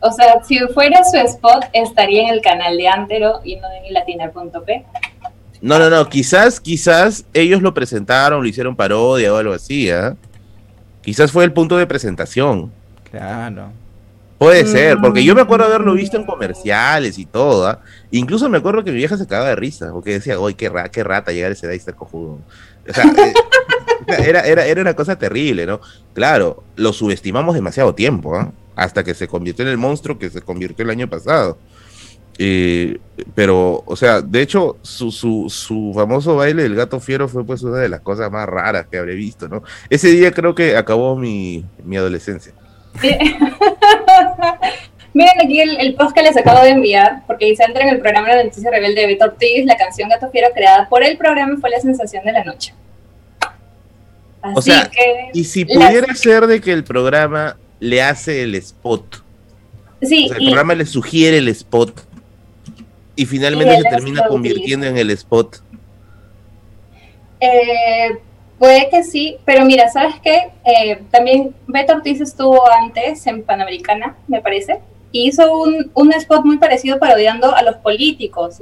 O 0.00 0.12
sea, 0.12 0.42
si 0.44 0.58
fuera 0.68 1.02
su 1.04 1.16
spot, 1.16 1.64
estaría 1.72 2.22
en 2.22 2.34
el 2.34 2.40
canal 2.40 2.76
de 2.76 2.86
Antero 2.86 3.40
y 3.42 3.56
no 3.56 3.66
en 3.84 3.92
latina.p. 3.92 4.84
No, 5.60 5.78
no, 5.78 5.90
no, 5.90 6.08
quizás, 6.08 6.60
quizás 6.60 7.24
ellos 7.32 7.62
lo 7.62 7.74
presentaron, 7.74 8.42
lo 8.42 8.48
hicieron 8.48 8.76
parodia 8.76 9.32
o 9.32 9.36
algo 9.36 9.52
así, 9.52 9.88
¿eh? 9.88 10.14
Quizás 11.02 11.32
fue 11.32 11.44
el 11.44 11.52
punto 11.52 11.76
de 11.76 11.86
presentación. 11.86 12.72
Claro. 13.10 13.70
Puede 14.38 14.66
ser, 14.66 14.98
porque 14.98 15.24
yo 15.24 15.34
me 15.34 15.40
acuerdo 15.40 15.64
haberlo 15.64 15.94
visto 15.94 16.18
en 16.18 16.24
comerciales 16.24 17.18
y 17.18 17.24
todo. 17.24 17.66
¿ah? 17.66 17.80
Incluso 18.10 18.50
me 18.50 18.58
acuerdo 18.58 18.84
que 18.84 18.90
mi 18.90 18.98
vieja 18.98 19.16
se 19.16 19.26
cagaba 19.26 19.48
de 19.48 19.56
risa, 19.56 19.92
porque 19.92 20.12
decía, 20.12 20.38
uy, 20.38 20.54
qué, 20.54 20.70
qué 20.92 21.04
rata 21.04 21.32
llegar 21.32 21.50
a 21.50 21.54
ese 21.54 21.66
Dexter 21.66 21.94
cojudo. 21.94 22.40
O 22.86 22.92
sea, 22.92 23.04
eh, 23.04 23.34
era, 24.26 24.40
era, 24.40 24.66
era 24.66 24.80
una 24.82 24.94
cosa 24.94 25.16
terrible, 25.16 25.64
¿no? 25.64 25.80
Claro, 26.12 26.64
lo 26.76 26.92
subestimamos 26.92 27.54
demasiado 27.54 27.94
tiempo, 27.94 28.36
¿ah? 28.36 28.52
hasta 28.74 29.02
que 29.02 29.14
se 29.14 29.26
convirtió 29.26 29.64
en 29.64 29.70
el 29.70 29.78
monstruo 29.78 30.18
que 30.18 30.28
se 30.28 30.42
convirtió 30.42 30.84
el 30.84 30.90
año 30.90 31.08
pasado. 31.08 31.56
Eh, 32.38 32.98
pero, 33.34 33.82
o 33.86 33.96
sea, 33.96 34.20
de 34.20 34.42
hecho, 34.42 34.76
su, 34.82 35.10
su, 35.10 35.46
su, 35.48 35.92
famoso 35.94 36.36
baile 36.36 36.64
del 36.64 36.74
gato 36.74 37.00
fiero 37.00 37.28
fue 37.28 37.46
pues 37.46 37.62
una 37.62 37.78
de 37.78 37.88
las 37.88 38.00
cosas 38.00 38.30
más 38.30 38.46
raras 38.46 38.86
que 38.90 38.98
habré 38.98 39.14
visto, 39.14 39.48
¿no? 39.48 39.62
Ese 39.88 40.08
día 40.08 40.32
creo 40.32 40.54
que 40.54 40.76
acabó 40.76 41.16
mi, 41.16 41.64
mi 41.84 41.96
adolescencia. 41.96 42.52
Miren 45.16 45.40
aquí 45.42 45.60
el, 45.60 45.94
post 45.94 46.14
que 46.14 46.22
les 46.22 46.36
acabo 46.36 46.62
de 46.62 46.72
enviar, 46.72 47.22
porque 47.26 47.46
dice, 47.46 47.64
entra 47.64 47.84
en 47.84 47.88
el 47.88 48.00
programa 48.00 48.34
de 48.34 48.44
Noticia 48.44 48.70
Rebelde 48.70 49.00
de 49.00 49.06
Beto 49.06 49.24
Ortiz, 49.24 49.64
la 49.64 49.78
canción 49.78 50.10
Gato 50.10 50.30
Fiero 50.30 50.48
creada 50.54 50.90
por 50.90 51.02
el 51.02 51.16
programa 51.16 51.56
fue 51.58 51.70
la 51.70 51.80
sensación 51.80 52.22
de 52.22 52.32
la 52.32 52.44
noche. 52.44 52.74
Así 54.42 54.54
o 54.58 54.60
sea, 54.60 54.90
que 54.90 55.30
y 55.32 55.44
si 55.44 55.64
pudiera 55.64 56.14
ser 56.14 56.46
de 56.46 56.60
que 56.60 56.70
el 56.70 56.84
programa 56.84 57.56
le 57.80 58.02
hace 58.02 58.42
el 58.42 58.56
spot, 58.56 59.24
sí, 60.02 60.28
el 60.30 60.44
programa 60.48 60.74
le 60.74 60.84
sugiere 60.84 61.38
el 61.38 61.48
spot, 61.48 61.98
y 63.16 63.24
finalmente 63.24 63.76
se 63.78 63.88
termina 63.88 64.26
convirtiendo 64.28 64.86
en 64.86 64.98
el 64.98 65.10
spot. 65.10 65.56
Eh, 67.40 68.18
puede 68.58 68.88
que 68.90 69.02
sí, 69.02 69.36
pero 69.44 69.64
mira, 69.64 69.88
¿sabes 69.90 70.16
qué? 70.22 70.52
Eh, 70.64 71.02
también 71.10 71.54
Beto 71.66 71.94
Ortiz 71.94 72.20
estuvo 72.20 72.70
antes 72.70 73.26
en 73.26 73.42
Panamericana, 73.42 74.16
me 74.28 74.40
parece, 74.40 74.80
y 75.10 75.28
hizo 75.28 75.50
un, 75.58 75.90
un 75.94 76.12
spot 76.12 76.44
muy 76.44 76.58
parecido 76.58 76.98
parodiando 76.98 77.54
a 77.54 77.62
los 77.62 77.76
políticos. 77.76 78.58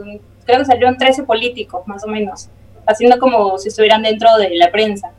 Creo 0.47 0.59
que 0.61 0.65
salieron 0.65 0.97
13 0.97 1.25
políticos, 1.25 1.83
más 1.87 2.05
o 2.05 2.09
menos, 2.09 2.49
haciendo 2.87 3.19
como 3.19 3.59
si 3.59 3.69
estuvieran 3.69 4.03
dentro 4.03 4.37
de 4.39 4.51
la 4.57 4.71
prensa. 4.71 5.13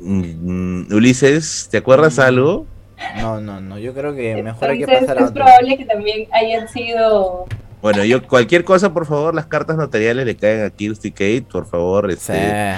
Mm, 0.00 0.92
Ulises, 0.92 1.68
¿te 1.70 1.78
acuerdas 1.78 2.18
mm. 2.18 2.22
algo? 2.22 2.66
No, 3.20 3.40
no, 3.40 3.60
no, 3.60 3.78
yo 3.78 3.92
creo 3.92 4.14
que 4.14 4.42
mejor 4.42 4.70
hay 4.70 4.78
que 4.78 4.86
pasar 4.86 5.18
a 5.18 5.24
Es 5.26 5.32
probable 5.32 5.76
que 5.76 5.84
también 5.84 6.28
hayan 6.32 6.68
sido... 6.68 7.46
Bueno, 7.82 8.04
yo 8.04 8.26
cualquier 8.26 8.64
cosa, 8.64 8.92
por 8.92 9.06
favor, 9.06 9.34
las 9.34 9.46
cartas 9.46 9.76
notariales 9.76 10.26
le 10.26 10.36
caen 10.36 10.64
a 10.64 10.70
Kirsty 10.70 11.10
Kate, 11.10 11.44
por 11.50 11.66
favor, 11.66 12.10
este, 12.10 12.74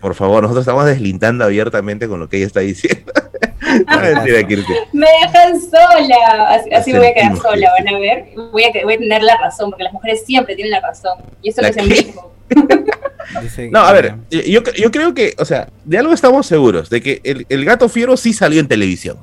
por 0.00 0.14
favor, 0.14 0.42
nosotros 0.42 0.62
estamos 0.62 0.84
deslintando 0.86 1.44
abiertamente 1.44 2.06
con 2.06 2.20
lo 2.20 2.28
que 2.28 2.36
ella 2.36 2.46
está 2.46 2.60
diciendo. 2.60 3.12
Me 4.92 5.06
dejan 5.22 5.60
sola, 5.60 6.60
así, 6.72 6.92
voy 6.92 7.06
a 7.06 7.14
quedar 7.14 7.36
sola, 7.36 7.72
van 7.78 7.94
a 7.94 7.98
ver, 7.98 8.26
voy 8.52 8.64
a, 8.64 8.84
voy 8.84 8.94
a 8.94 8.98
tener 8.98 9.22
la 9.22 9.36
razón, 9.36 9.70
porque 9.70 9.84
las 9.84 9.92
mujeres 9.92 10.24
siempre 10.24 10.54
tienen 10.54 10.72
la 10.72 10.80
razón, 10.80 11.18
y 11.42 11.50
eso 11.50 11.62
lo 11.62 11.68
es 11.68 11.76
el 11.76 11.88
mismo. 11.88 12.32
no, 13.70 13.80
a 13.80 13.92
ver, 13.92 14.14
yo, 14.30 14.62
yo, 14.62 14.90
creo 14.90 15.14
que, 15.14 15.34
o 15.38 15.44
sea, 15.44 15.68
de 15.84 15.98
algo 15.98 16.12
estamos 16.12 16.46
seguros, 16.46 16.90
de 16.90 17.00
que 17.00 17.20
el, 17.24 17.46
el 17.48 17.64
gato 17.64 17.88
fiero 17.88 18.16
sí 18.16 18.32
salió 18.32 18.60
en 18.60 18.68
televisión. 18.68 19.18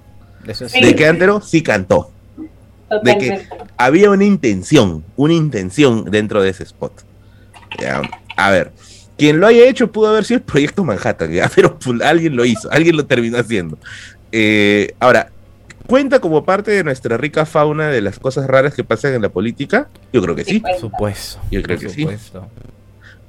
De 0.48 0.96
que 0.96 1.08
Antero 1.08 1.42
sí 1.42 1.62
cantó. 1.62 2.12
De 3.04 3.18
que 3.18 3.48
había 3.77 4.10
una 4.12 4.25
intención, 4.25 5.04
una 5.16 5.34
intención 5.34 6.06
dentro 6.06 6.42
de 6.42 6.50
ese 6.50 6.63
spot. 6.63 7.04
a 8.38 8.51
ver, 8.51 8.72
quien 9.18 9.39
lo 9.39 9.48
haya 9.48 9.68
hecho 9.68 9.92
pudo 9.92 10.10
haber 10.10 10.25
sido 10.25 10.38
el 10.38 10.44
proyecto 10.44 10.84
Manhattan, 10.84 11.32
pero 11.56 11.77
pues, 11.77 12.01
alguien 12.01 12.36
lo 12.36 12.46
hizo, 12.46 12.72
alguien 12.72 12.96
lo 12.96 13.06
terminó 13.06 13.38
haciendo. 13.38 13.77
Eh, 14.32 14.94
ahora, 15.00 15.32
¿cuenta 15.88 16.20
como 16.20 16.46
parte 16.46 16.72
de 16.72 16.84
nuestra 16.84 17.18
rica 17.18 17.46
fauna 17.46 17.89
de 17.89 18.01
las 18.01 18.20
cosas 18.20 18.48
raras 18.48 18.74
que 18.74 18.84
pasan 18.84 19.16
en 19.16 19.22
la 19.24 19.30
política? 19.30 19.89
Yo 20.13 20.22
creo 20.22 20.36
que 20.36 20.46
sí. 20.46 20.60
Por 20.60 20.77
supuesto. 20.80 21.39
Yo 21.51 21.63
creo 21.63 21.80
que 21.80 21.89
sí. 21.89 22.08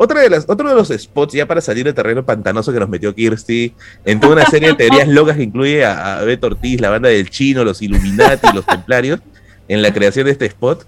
Otra 0.00 0.20
de 0.20 0.30
las, 0.30 0.44
otro 0.48 0.68
de 0.68 0.76
los 0.76 0.88
spots, 0.88 1.34
ya 1.34 1.46
para 1.46 1.60
salir 1.60 1.84
del 1.84 1.92
terreno 1.92 2.24
pantanoso 2.24 2.72
que 2.72 2.78
nos 2.78 2.88
metió 2.88 3.12
Kirsty, 3.12 3.74
en 4.04 4.20
toda 4.20 4.34
una 4.34 4.46
serie 4.46 4.68
de 4.68 4.74
teorías 4.74 5.08
locas 5.08 5.36
que 5.36 5.42
incluye 5.42 5.84
a, 5.84 6.22
Beto 6.22 6.46
Ortiz, 6.46 6.80
la 6.80 6.88
banda 6.88 7.08
del 7.08 7.28
chino, 7.28 7.64
los 7.64 7.82
Illuminati, 7.82 8.46
los 8.54 8.64
templarios, 8.64 9.18
en 9.66 9.82
la 9.82 9.92
creación 9.92 10.26
de 10.26 10.32
este 10.32 10.46
spot, 10.46 10.86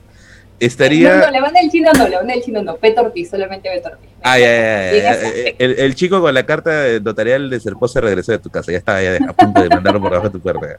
estaría... 0.60 1.16
No, 1.16 1.26
no, 1.26 1.30
la 1.32 1.40
banda 1.40 1.60
del 1.60 1.70
chino 1.72 1.90
no, 1.92 2.08
la 2.08 2.18
banda 2.18 2.34
del 2.34 2.42
chino 2.44 2.62
no, 2.62 2.78
Beto 2.80 3.00
Ortiz, 3.00 3.30
solamente 3.30 3.68
Beto 3.68 3.88
Ortiz. 3.88 4.10
Ah, 4.22 4.38
ya, 4.38 4.46
ya, 4.46 4.92
ya. 4.92 5.54
El, 5.58 5.94
chico 5.96 6.20
con 6.20 6.32
la 6.32 6.46
carta 6.46 6.70
notarial 7.02 7.50
de 7.50 7.58
Serpó 7.58 7.88
se 7.88 8.00
regresó 8.00 8.30
de 8.30 8.38
tu 8.38 8.48
casa, 8.48 8.70
ya 8.70 8.78
estaba 8.78 9.02
ya 9.02 9.18
a 9.28 9.32
punto 9.32 9.60
de 9.60 9.70
mandarlo 9.70 10.00
por 10.00 10.12
abajo 10.12 10.28
de 10.28 10.32
tu 10.34 10.40
puerta. 10.40 10.78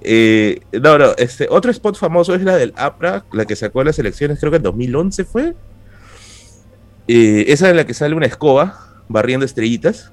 Eh, 0.00 0.58
no, 0.72 0.98
no, 0.98 1.12
este, 1.16 1.46
otro 1.48 1.70
spot 1.70 1.96
famoso 1.96 2.34
es 2.34 2.42
la 2.42 2.56
del 2.56 2.72
APRA, 2.76 3.24
la 3.32 3.44
que 3.44 3.54
sacó 3.54 3.84
las 3.84 4.00
elecciones, 4.00 4.40
creo 4.40 4.50
que 4.50 4.56
en 4.56 4.64
2011 4.64 5.24
fue 5.24 5.54
eh, 7.08 7.44
esa 7.48 7.70
es 7.70 7.76
la 7.76 7.86
que 7.86 7.94
sale 7.94 8.14
una 8.14 8.26
escoba 8.26 8.78
barriendo 9.08 9.44
estrellitas. 9.44 10.12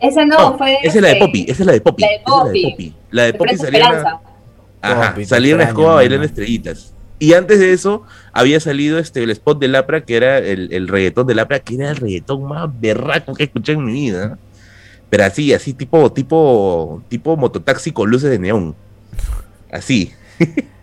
Esa 0.00 0.24
no, 0.24 0.56
fue. 0.56 0.78
Esa 0.82 0.98
es 0.98 1.02
la 1.02 1.08
de 1.08 1.16
Poppy, 1.16 1.46
esa 1.48 1.62
es 1.62 1.66
la 1.66 1.72
de 1.72 1.80
Poppy. 1.80 2.02
La 2.02 2.08
de 2.08 2.20
Poppy. 2.24 2.94
La 3.10 3.22
de 3.24 3.34
Poppy, 3.34 3.56
salía 3.56 3.88
una, 3.88 4.20
ajá, 4.80 5.16
salía 5.24 5.54
una 5.54 5.64
escoba 5.64 5.94
bailando 5.96 6.24
estrellitas. 6.24 6.94
Y 7.18 7.32
antes 7.34 7.58
de 7.58 7.72
eso 7.72 8.04
había 8.32 8.60
salido 8.60 8.98
este 8.98 9.24
el 9.24 9.30
spot 9.30 9.58
de 9.58 9.68
Lapra, 9.68 10.04
que 10.04 10.16
era 10.16 10.38
el, 10.38 10.72
el 10.72 10.86
reggaetón 10.86 11.26
de 11.26 11.34
Lapra, 11.34 11.58
que 11.58 11.74
era 11.74 11.90
el 11.90 11.96
reggaetón 11.96 12.44
más 12.44 12.68
berraco 12.80 13.34
que 13.34 13.44
escuché 13.44 13.72
en 13.72 13.84
mi 13.84 13.92
vida. 13.92 14.38
Pero 15.10 15.24
así, 15.24 15.52
así, 15.52 15.72
tipo, 15.72 16.12
tipo, 16.12 17.02
tipo 17.08 17.36
mototaxi 17.36 17.92
con 17.92 18.10
luces 18.10 18.30
de 18.30 18.38
neón. 18.38 18.76
Así. 19.70 20.12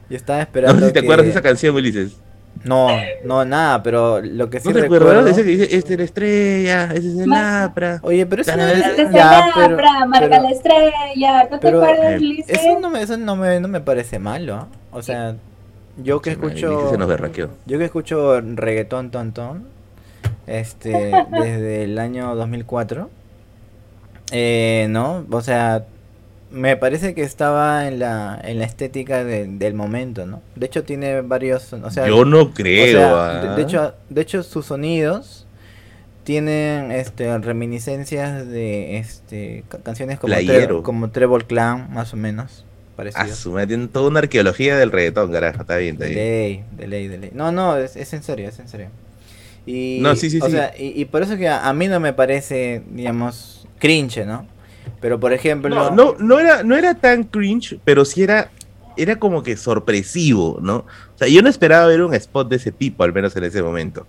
Yo 0.09 0.17
estaba 0.17 0.41
esperando. 0.41 0.75
No 0.79 0.81
sé 0.81 0.87
si 0.87 0.93
te 0.93 0.99
acuerdas 0.99 1.25
de 1.25 1.31
esa 1.31 1.41
canción, 1.41 1.75
Ulises. 1.75 2.17
No, 2.65 2.87
no, 3.23 3.45
nada, 3.45 3.83
pero 3.83 4.21
lo 4.21 4.49
que 4.49 4.59
sí 4.59 4.69
¿No 4.69 4.73
te 4.73 4.81
recuerdo... 4.81 5.23
Dice 5.23 5.43
que 5.43 5.49
dice, 5.49 5.75
este 5.75 5.93
es 5.93 5.99
la 5.99 6.05
estrella, 6.05 6.83
ese 6.85 7.09
es 7.09 7.19
el 7.19 7.31
Apra. 7.31 7.99
Oye, 8.01 8.25
pero 8.25 8.41
eso 8.41 8.57
no 8.57 8.63
es... 8.63 8.85
Este 8.85 9.03
es 9.03 9.09
el 9.09 9.19
Apra, 9.19 10.05
marca 10.07 10.39
la 10.39 10.49
estrella, 10.49 11.47
¿no 11.51 11.59
te 11.59 11.67
acuerdas, 11.67 12.19
Lice? 12.19 12.51
Eso, 12.51 12.79
no 12.79 12.89
me, 12.89 13.01
eso 13.03 13.17
no, 13.17 13.35
me, 13.35 13.59
no 13.59 13.67
me 13.67 13.81
parece 13.81 14.17
malo, 14.17 14.67
o 14.91 15.01
sea, 15.03 15.35
yo 16.03 16.21
que 16.21 16.31
escucho... 16.31 16.91
Yo 17.65 17.77
que 17.77 17.85
escucho 17.85 18.41
reggaetón 18.41 19.11
tontón, 19.11 19.67
este, 20.47 21.11
desde 21.31 21.83
el 21.83 21.99
año 21.99 22.35
2004, 22.35 23.09
eh, 24.31 24.87
¿no? 24.89 25.23
O 25.29 25.41
sea, 25.41 25.85
me 26.55 26.77
parece 26.77 27.13
que 27.13 27.21
estaba 27.21 27.85
en 27.85 27.99
la, 27.99 28.39
en 28.41 28.59
la 28.59 28.65
estética 28.65 29.25
del 29.25 29.73
momento, 29.73 30.25
¿no? 30.25 30.41
De 30.55 30.65
hecho 30.65 30.83
tiene 30.83 31.19
varios, 31.19 31.73
o 31.73 31.91
sea, 31.91 32.07
yo 32.07 32.23
no 32.23 32.53
creo. 32.53 32.99
de, 32.99 33.47
ah. 33.49 33.55
hecho, 33.59 33.93
de 34.09 34.21
hecho 34.21 34.41
sus 34.41 34.67
sonidos 34.67 35.45
tienen 36.23 36.91
este 36.91 37.37
reminiscencias 37.39 38.47
de 38.47 38.97
este 38.97 39.65
canciones 39.83 40.17
como 40.17 40.33
como 40.81 41.09
Treble 41.09 41.43
Clan 41.45 41.93
más 41.93 42.13
o 42.13 42.17
menos. 42.17 42.63
Parecido. 42.95 43.57
Ah, 43.57 43.67
tienen 43.67 43.89
toda 43.89 44.07
una 44.07 44.19
arqueología 44.19 44.77
del 44.77 44.89
reggaetón, 44.89 45.29
carajo, 45.29 45.61
está 45.61 45.75
bien, 45.75 45.95
está 45.95 46.05
de 46.05 46.13
Ley, 46.13 46.63
de 46.77 46.87
ley, 46.87 47.07
de 47.09 47.17
ley. 47.17 47.31
No, 47.33 47.51
no, 47.51 47.75
es, 47.75 47.97
es 47.97 48.13
en 48.13 48.23
serio, 48.23 48.47
es 48.47 48.57
en 48.59 48.69
serio. 48.69 48.87
Y, 49.65 49.99
no, 49.99 50.15
sí, 50.15 50.29
sí, 50.29 50.39
o 50.41 50.49
Sea, 50.49 50.73
y, 50.77 51.01
y, 51.01 51.03
por 51.03 51.21
eso 51.21 51.35
que 51.35 51.49
a, 51.49 51.67
a 51.67 51.73
mí 51.73 51.89
no 51.89 51.99
me 51.99 52.13
parece, 52.13 52.83
digamos, 52.89 53.67
cringe, 53.79 54.25
¿no? 54.25 54.47
Pero 55.01 55.19
por 55.19 55.33
ejemplo. 55.33 55.69
No, 55.69 55.91
no, 55.91 56.15
no, 56.19 56.39
era, 56.39 56.63
no 56.63 56.75
era 56.75 56.95
tan 56.95 57.23
cringe, 57.23 57.79
pero 57.83 58.05
sí 58.05 58.23
era, 58.23 58.49
era 58.97 59.17
como 59.17 59.43
que 59.43 59.57
sorpresivo, 59.57 60.59
¿no? 60.61 60.77
O 60.77 61.17
sea, 61.17 61.27
yo 61.27 61.41
no 61.41 61.49
esperaba 61.49 61.87
ver 61.87 62.01
un 62.01 62.13
spot 62.13 62.49
de 62.49 62.55
ese 62.57 62.71
tipo, 62.71 63.03
al 63.03 63.13
menos 63.13 63.35
en 63.35 63.43
ese 63.43 63.61
momento. 63.61 64.05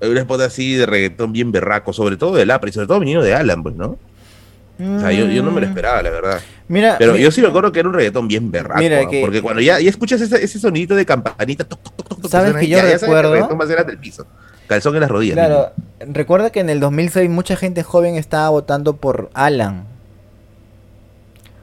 Un 0.00 0.18
spot 0.18 0.40
así 0.42 0.74
de 0.74 0.86
reggaetón 0.86 1.32
bien 1.32 1.52
berraco, 1.52 1.92
sobre 1.92 2.16
todo 2.16 2.34
de 2.34 2.44
Lapra 2.44 2.70
y 2.70 2.72
sobre 2.72 2.86
todo 2.86 2.98
viniendo 3.00 3.24
de 3.24 3.34
Alan, 3.34 3.62
pues, 3.62 3.74
¿no? 3.76 3.98
O 4.80 5.00
sea, 5.00 5.12
yo, 5.12 5.26
yo, 5.26 5.42
no 5.42 5.52
me 5.52 5.60
lo 5.60 5.66
mm. 5.66 5.70
esperaba, 5.70 6.02
la 6.02 6.10
verdad. 6.10 6.40
Mira, 6.66 6.96
pero 6.98 7.16
yo 7.16 7.30
sí 7.30 7.40
me 7.40 7.48
acuerdo 7.48 7.70
que 7.70 7.80
era 7.80 7.88
un 7.88 7.94
reggaetón 7.94 8.26
bien 8.26 8.50
berraco. 8.50 8.80
Mira 8.80 9.06
que, 9.06 9.20
porque 9.20 9.42
cuando 9.42 9.60
ya, 9.60 9.78
ya 9.78 9.90
escuchas 9.90 10.20
ese, 10.20 10.42
ese 10.42 10.58
sonidito 10.58 10.94
de 10.94 11.04
campanita, 11.04 11.64
toc, 11.64 11.82
toc, 11.82 12.08
toc, 12.08 12.28
¿sabes 12.28 12.54
que 12.56 12.66
yo 12.66 12.78
ya, 12.78 12.84
recuerdo? 12.84 13.34
Ya 13.34 13.48
sabes 13.48 13.76
que 13.76 13.84
del 13.84 13.98
piso. 13.98 14.26
Calzón 14.66 14.94
en 14.94 15.00
las 15.00 15.10
rodillas. 15.10 15.34
Claro, 15.34 15.72
recuerda 16.00 16.50
que 16.50 16.60
en 16.60 16.70
el 16.70 16.80
2006 16.80 17.28
mucha 17.30 17.56
gente 17.56 17.82
joven 17.82 18.16
estaba 18.16 18.48
votando 18.50 18.96
por 18.96 19.30
Alan. 19.34 19.84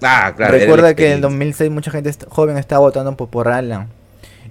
Ah, 0.02 0.34
claro. 0.36 0.54
Recuerda 0.54 0.96
que 0.96 1.08
en 1.08 1.14
el 1.14 1.22
2006 1.22 1.72
mucha 1.72 1.92
gente 1.92 2.12
joven 2.30 2.58
estaba 2.58 2.80
votando 2.80 3.16
por, 3.18 3.30
por 3.30 3.48
Alan. 3.48 3.90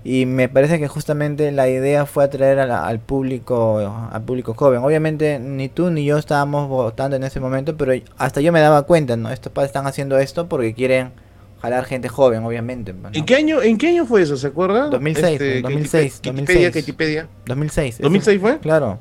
Y 0.05 0.27
me 0.27 0.49
parece 0.49 0.79
que 0.79 0.89
justamente 0.89 1.51
la 1.53 1.69
idea 1.69 2.07
fue 2.07 2.25
atraer 2.25 2.61
al 2.61 3.01
público 3.01 4.09
al 4.11 4.23
público 4.23 4.55
joven. 4.55 4.81
Obviamente 4.83 5.39
ni 5.39 5.69
tú 5.69 5.91
ni 5.91 6.05
yo 6.05 6.19
estábamos 6.19 6.69
votando 6.69 7.17
en 7.17 7.25
ese 7.25 7.41
momento, 7.41 7.77
pero 7.77 7.93
hasta 8.17 8.41
yo 8.41 8.53
me 8.53 8.61
daba 8.61 8.83
cuenta, 8.83 9.17
¿no? 9.17 9.31
Estos 9.31 9.53
padres 9.53 9.71
están 9.71 9.87
haciendo 9.87 10.19
esto 10.19 10.49
porque 10.49 10.73
quieren 10.75 11.13
jalar 11.61 11.85
gente 11.85 12.09
joven, 12.09 12.45
obviamente. 12.45 12.95
¿En 13.13 13.25
qué 13.25 13.37
año 13.37 13.63
en 13.63 13.79
qué 13.79 13.89
año 13.89 14.07
fue 14.07 14.23
eso, 14.23 14.37
se 14.37 14.47
acuerda? 14.47 14.89
2006, 14.89 15.63
2006, 15.63 16.21
2006. 16.23 16.73
2006. 16.73 17.27
2006. 17.47 17.99
2006 18.01 18.41
fue? 18.41 18.59
Claro. 18.59 18.99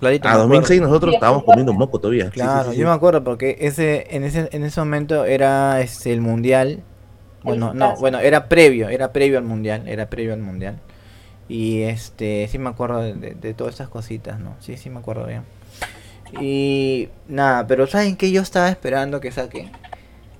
Clarito, 0.00 0.28
a 0.28 0.36
2006 0.36 0.80
nosotros 0.80 1.14
estábamos 1.14 1.44
comiendo 1.44 1.72
moco 1.72 1.98
todavía. 1.98 2.30
Claro, 2.30 2.72
yo 2.72 2.86
me 2.86 2.92
acuerdo 2.92 3.24
porque 3.24 3.56
ese 3.60 4.06
en 4.10 4.22
ese 4.22 4.48
en 4.52 4.64
ese 4.64 4.80
momento 4.80 5.24
era 5.24 5.80
este, 5.80 6.12
el 6.12 6.20
mundial. 6.20 6.82
Bueno, 7.42 7.72
no, 7.72 7.96
bueno, 7.96 8.18
era 8.18 8.48
previo, 8.48 8.88
era 8.88 9.12
previo 9.12 9.38
al 9.38 9.44
mundial, 9.44 9.88
era 9.88 10.08
previo 10.10 10.34
al 10.34 10.40
mundial. 10.40 10.78
Y 11.48 11.82
este, 11.82 12.46
sí 12.48 12.58
me 12.58 12.68
acuerdo 12.68 13.00
de, 13.02 13.54
todas 13.54 13.74
esas 13.74 13.88
cositas, 13.88 14.38
¿no? 14.38 14.54
Sí, 14.60 14.76
sí 14.76 14.90
me 14.90 14.98
acuerdo 14.98 15.26
bien. 15.26 15.42
Y 16.40 17.08
nada, 17.26 17.66
pero 17.66 17.86
¿saben 17.86 18.16
qué? 18.16 18.30
Yo 18.30 18.42
estaba 18.42 18.68
esperando 18.68 19.20
que 19.20 19.32
saquen. 19.32 19.70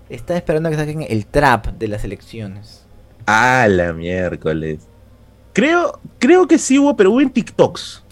Estaba 0.08 0.38
esperando 0.38 0.70
que 0.70 0.76
saquen 0.76 1.02
el 1.08 1.26
trap 1.26 1.66
de 1.66 1.88
las 1.88 2.04
elecciones. 2.04 2.84
Ah, 3.26 3.66
la 3.68 3.92
miércoles. 3.92 4.80
Creo, 5.52 5.98
creo 6.18 6.46
que 6.46 6.58
sí 6.58 6.78
hubo, 6.78 6.96
pero 6.96 7.10
hubo 7.10 7.20
en 7.20 7.30
TikToks. 7.30 8.04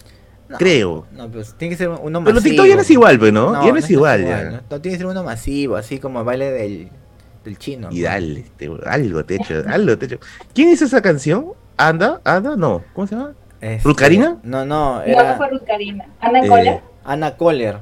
creo. 0.58 1.06
No, 1.12 1.30
pues 1.30 1.54
tiene 1.56 1.74
que 1.74 1.78
ser 1.78 1.88
uno 1.88 2.20
masivo. 2.20 2.24
Pero 2.24 2.42
TikTok 2.42 2.66
ya 2.66 2.74
no 2.74 2.82
es 2.82 2.90
igual, 2.90 3.18
pues, 3.18 3.32
¿no? 3.32 3.64
ya 3.64 3.72
no 3.72 3.78
es 3.78 3.90
igual, 3.90 4.24
ya. 4.24 4.62
¿no? 4.68 4.80
tiene 4.80 4.96
que 4.96 4.98
ser 4.98 5.06
uno 5.06 5.24
masivo, 5.24 5.76
así 5.76 5.98
como 5.98 6.18
el 6.18 6.24
baile 6.26 6.50
del, 6.50 6.88
del 7.44 7.58
chino. 7.58 7.88
Y 7.90 8.02
dale, 8.02 8.40
este, 8.40 8.70
algo 8.84 9.24
te 9.24 9.38
algo 9.68 9.96
te 9.96 10.06
hecho. 10.06 10.18
¿Quién 10.54 10.70
hizo 10.70 10.84
esa 10.84 11.00
canción? 11.00 11.52
¿Anda? 11.76 12.20
¿Anda? 12.24 12.56
No. 12.56 12.84
¿Cómo 12.92 13.06
se 13.06 13.14
llama? 13.14 13.34
Este, 13.60 13.88
¿Rucarina? 13.88 14.38
No, 14.42 14.64
no. 14.66 15.02
Era... 15.02 15.32
No, 15.32 15.36
fue 15.36 15.48
Rucarina. 15.48 16.06
¿Ana 16.20 16.44
eh, 16.44 16.48
Coller? 16.48 16.80
Ana 17.04 17.36
Coller. 17.36 17.78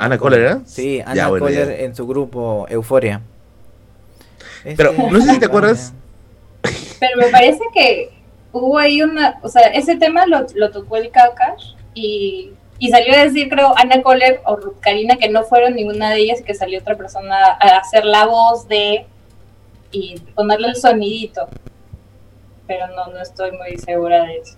Ana, 0.00 0.16
Coller, 0.16 0.40
¿eh? 0.40 0.60
Sí, 0.64 1.02
Ana 1.04 1.28
Coller 1.28 1.82
en 1.82 1.94
su 1.94 2.06
grupo 2.06 2.66
Euforia. 2.68 3.20
Pero 4.76 4.92
no 4.92 5.20
sé 5.20 5.32
si 5.32 5.38
te 5.38 5.46
acuerdas. 5.46 5.92
Pero 6.98 7.18
me 7.18 7.26
parece 7.26 7.60
que 7.74 8.10
hubo 8.52 8.78
ahí 8.78 9.02
una, 9.02 9.38
o 9.42 9.48
sea, 9.48 9.66
ese 9.68 9.96
tema 9.96 10.24
lo, 10.26 10.46
lo 10.54 10.70
tocó 10.70 10.96
el 10.96 11.10
Kakash 11.10 11.74
y, 11.94 12.52
y, 12.78 12.88
salió 12.90 13.14
a 13.14 13.24
decir, 13.24 13.48
creo, 13.50 13.74
Ana 13.76 14.02
Coller 14.02 14.40
o 14.44 14.56
Ruth 14.56 14.80
Karina, 14.80 15.16
que 15.16 15.28
no 15.28 15.42
fueron 15.42 15.74
ninguna 15.74 16.10
de 16.10 16.20
ellas 16.20 16.40
y 16.40 16.44
que 16.44 16.54
salió 16.54 16.80
otra 16.80 16.96
persona 16.96 17.36
a 17.60 17.78
hacer 17.78 18.04
la 18.04 18.26
voz 18.26 18.68
de 18.68 19.06
y 19.90 20.18
ponerle 20.34 20.68
el 20.68 20.76
sonidito. 20.76 21.48
Pero 22.66 22.86
no, 22.88 23.08
no 23.08 23.20
estoy 23.20 23.52
muy 23.52 23.76
segura 23.78 24.24
de 24.24 24.36
eso. 24.38 24.56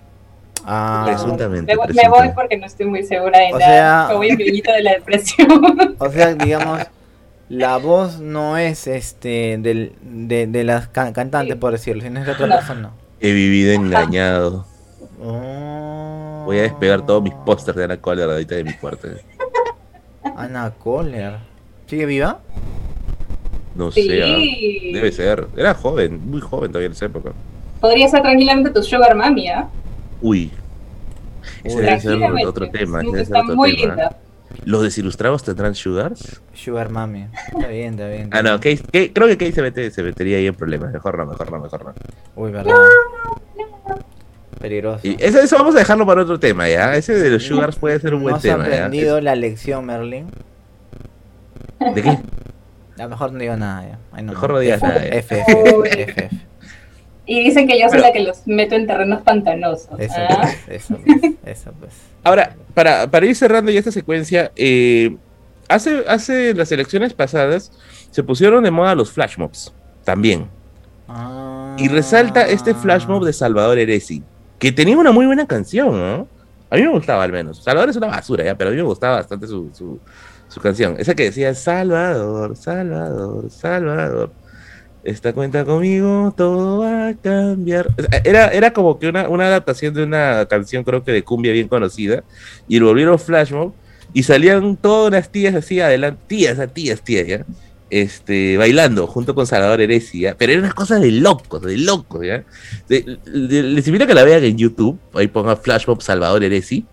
Ah, 0.67 1.03
presuntamente, 1.07 1.75
me, 1.77 1.95
me, 1.95 2.09
voy 2.09 2.31
porque 2.35 2.57
no 2.57 2.67
estoy 2.67 2.87
muy 2.87 3.03
segura 3.03 3.39
de 3.39 3.51
nada. 3.53 4.09
Sea, 4.09 4.17
voy 4.17 4.31
a 4.31 4.37
de 4.37 4.83
la 4.83 4.93
depresión. 4.95 5.97
O 5.99 6.11
sea, 6.11 6.35
digamos, 6.35 6.81
la 7.49 7.77
voz 7.77 8.21
no 8.21 8.57
es 8.57 8.87
este 8.87 9.59
del, 9.59 9.93
de, 10.03 10.47
de 10.47 10.65
las 10.65 10.89
cantantes, 10.89 11.57
por 11.57 11.73
decirlo, 11.73 12.03
sino 12.03 12.21
es 12.21 12.27
de 12.27 12.33
otra 12.33 12.49
persona. 12.49 12.91
He 13.21 13.33
vivido 13.33 13.73
engañado. 13.73 14.67
Oh. 15.23 16.43
Voy 16.47 16.59
a 16.59 16.63
despegar 16.63 17.05
todos 17.05 17.23
mis 17.23 17.35
pósters 17.35 17.77
de 17.77 17.85
Ana 17.85 17.97
Coller 17.99 18.29
ahorita 18.29 18.55
de 18.55 18.65
mi 18.65 18.73
cuarto. 18.75 19.09
Ana 20.37 20.73
Coller. 20.79 21.39
¿Sigue 21.87 22.07
viva? 22.07 22.41
No 23.75 23.91
sé, 23.91 24.23
¿ah? 24.23 24.93
debe 24.93 25.13
ser. 25.13 25.47
Era 25.57 25.75
joven, 25.75 26.21
muy 26.31 26.41
joven 26.41 26.71
todavía 26.71 26.87
en 26.87 26.93
esa 26.93 27.07
época. 27.07 27.33
Podría 27.81 28.09
ser 28.09 28.23
tranquilamente 28.23 28.71
tu 28.71 28.83
sugar 28.83 29.15
mami, 29.15 29.49
¿ah? 29.49 29.69
Uy. 30.25 30.51
Ese 31.63 31.83
debe 31.83 32.01
ser 32.01 32.47
otro 32.47 32.71
tema. 32.71 33.03
Está 33.15 33.43
muy 33.43 33.77
linda. 33.77 34.17
¿Los 34.65 34.83
desilustrados 34.83 35.43
tendrán 35.43 35.75
sugars? 35.75 36.41
Sugar 36.55 36.89
mami. 36.89 37.27
Está 37.53 37.69
bien, 37.69 37.93
está 37.93 38.09
bien. 38.09 38.31
ah, 38.33 38.43
no, 38.43 38.59
creo 38.59 39.29
que 39.29 39.37
Kay 39.37 39.53
se, 39.53 39.91
se 39.91 40.03
metería 40.03 40.39
ahí 40.39 40.47
en 40.47 40.55
problemas. 40.55 40.93
Mejor 40.93 41.19
no, 41.19 41.27
mejor 41.27 41.53
no, 41.53 41.61
mejor 41.61 41.85
no. 41.85 41.95
Uy, 42.37 42.53
verdad. 42.53 42.75
Peligroso. 44.61 45.07
Y 45.07 45.17
eso, 45.21 45.41
eso, 45.41 45.59
vamos 45.59 45.75
a 45.75 45.81
dejarlo 45.81 46.07
para 46.07 46.23
otro 46.23 46.41
tema, 46.41 46.71
¿ya? 46.71 46.97
Ese 46.97 47.13
de 47.15 47.29
los 47.29 47.43
sugars 47.43 47.77
puede 47.77 48.01
ser 48.01 48.15
un 48.15 48.23
buen 48.23 48.39
tema. 48.39 48.59
¿No 48.59 48.63
has 48.63 48.69
aprendido 48.69 49.21
la 49.21 49.35
lección, 49.35 49.85
Merlin? 49.85 50.29
¿De 51.95 52.01
qué? 52.01 52.19
A 52.99 53.09
mejor 53.09 53.33
no 53.33 53.41
digo 53.41 53.57
nada, 53.57 53.99
ya. 54.15 54.23
mejor 54.23 54.53
no 54.53 54.59
digas 54.61 54.81
nada. 54.81 55.05
F, 55.05 55.45
F, 55.47 56.03
F, 56.03 56.31
Y 57.27 57.43
dicen 57.43 57.67
que 57.67 57.81
yo 57.81 57.89
soy 57.89 58.01
la 58.01 58.13
que 58.13 58.21
los 58.21 58.47
meto 58.47 58.75
en 58.75 58.87
terrenos 58.87 59.23
pantanosos. 59.23 59.99
Eso, 59.99 60.15
¿ah? 60.17 60.51
eso, 60.69 60.99
pues, 61.05 61.33
eso 61.47 61.73
pues. 61.79 61.95
Ahora, 62.23 62.55
para, 62.75 63.11
para 63.11 63.27
ir 63.27 63.35
cerrando 63.35 63.71
ya 63.71 63.79
esta 63.79 63.93
secuencia, 63.93 64.53
eh, 64.57 65.17
hace, 65.69 66.05
hace 66.07 66.55
las 66.55 66.71
elecciones 66.73 67.15
pasadas 67.15 67.73
se 68.11 68.23
pusieron 68.23 68.65
de 68.65 68.71
moda 68.71 68.95
los 68.95 69.11
flash 69.11 69.39
mobs 69.39 69.73
también. 70.05 70.49
Ah. 71.09 71.77
Y 71.79 71.89
resalta 71.89 72.47
este 72.47 72.75
flash 72.75 73.07
mob 73.07 73.25
de 73.25 73.33
Salvador 73.33 73.79
Eresi, 73.79 74.23
que 74.59 74.73
tenía 74.73 74.97
una 74.97 75.13
muy 75.13 75.27
buena 75.27 75.47
canción, 75.47 75.93
¿no? 75.93 76.29
A 76.71 76.77
mí 76.77 76.83
me 76.83 76.89
gustaba 76.89 77.25
al 77.25 77.33
menos. 77.33 77.63
Salvador 77.63 77.91
es 77.91 77.97
una 77.97 78.09
basura, 78.09 78.45
ya, 78.45 78.55
pero 78.57 78.69
a 78.69 78.73
mí 78.73 78.77
me 78.77 78.83
gustaba 78.83 79.17
bastante 79.17 79.47
su, 79.47 79.71
su, 79.73 79.99
su 80.49 80.61
canción. 80.61 80.97
Esa 80.99 81.15
que 81.15 81.25
decía 81.25 81.55
Salvador, 81.55 82.57
Salvador, 82.57 83.51
Salvador 83.51 84.31
esta 85.05 85.33
cuenta 85.33 85.65
conmigo, 85.65 86.33
todo 86.37 86.79
va 86.79 87.09
a 87.09 87.15
cambiar. 87.15 87.89
Era, 88.25 88.49
era 88.49 88.73
como 88.73 88.99
que 88.99 89.09
una, 89.09 89.29
una 89.29 89.47
adaptación 89.47 89.95
de 89.95 90.03
una 90.03 90.47
canción, 90.47 90.83
creo 90.83 91.05
que 91.05 91.13
de 91.13 91.23
cumbia 91.23 91.53
bien 91.53 91.69
conocida, 91.69 92.25
y 92.67 92.79
lo 92.79 92.87
volvieron 92.87 93.19
flash 93.19 93.53
mob, 93.53 93.75
y 94.13 94.23
salían 94.23 94.77
todas 94.77 95.13
las 95.13 95.31
tías 95.31 95.55
así 95.55 95.81
adelante, 95.81 96.23
tías, 96.27 96.59
tías, 96.73 97.03
tías, 97.03 97.27
¿ya? 97.27 97.45
Este, 97.91 98.57
bailando 98.57 99.07
junto 99.07 99.35
con 99.35 99.47
Salvador 99.47 99.81
Heresia, 99.81 100.37
pero 100.39 100.53
era 100.53 100.63
una 100.63 100.73
cosa 100.73 100.99
de 100.99 101.13
locos, 101.13 101.63
de 101.63 101.77
locos, 101.77 102.27
¿ya? 102.27 102.43
les 102.89 103.87
invito 103.87 104.05
a 104.05 104.07
que 104.07 104.15
la 104.15 104.25
vean 104.25 104.43
en 104.43 104.57
YouTube, 104.57 104.99
ahí 105.13 105.29
ponga 105.29 105.55
Flash 105.55 105.87
Mob 105.87 106.01
Salvador 106.01 106.43
Heresi, 106.43 106.87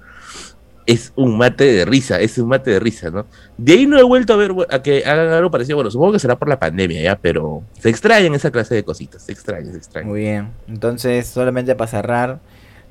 es 0.86 1.13
un 1.15 1.38
mate 1.38 1.65
de 1.65 1.86
risa, 1.86 2.20
es 2.20 2.38
un 2.38 2.50
mate 2.50 2.72
de 2.72 2.80
risa, 2.80 3.10
¿no? 3.10 3.26
De 3.58 3.74
ahí 3.74 3.86
no 3.86 3.98
he 4.00 4.04
vuelto 4.04 4.34
a 4.34 4.38
ver 4.38 4.52
a 4.70 4.82
que 4.82 5.04
hagan 5.06 5.30
algo 5.30 5.52
parecido, 5.52 5.78
bueno, 5.78 5.91
supongo 5.91 6.13
que 6.13 6.20
será 6.20 6.38
por 6.38 6.50
la 6.50 6.60
pandemia 6.60 7.02
ya, 7.02 7.15
pero 7.15 7.63
se 7.80 7.89
extrañan 7.89 8.34
esa 8.34 8.52
clase 8.52 8.76
de 8.76 8.84
cositas, 8.84 9.24
se 9.24 9.32
extrañan, 9.32 9.72
se 9.72 9.78
extrañan. 9.78 10.10
Muy 10.10 10.22
bien, 10.22 10.50
entonces 10.67 11.28
solamente 11.28 11.76
para 11.76 11.89
cerrar, 11.89 12.39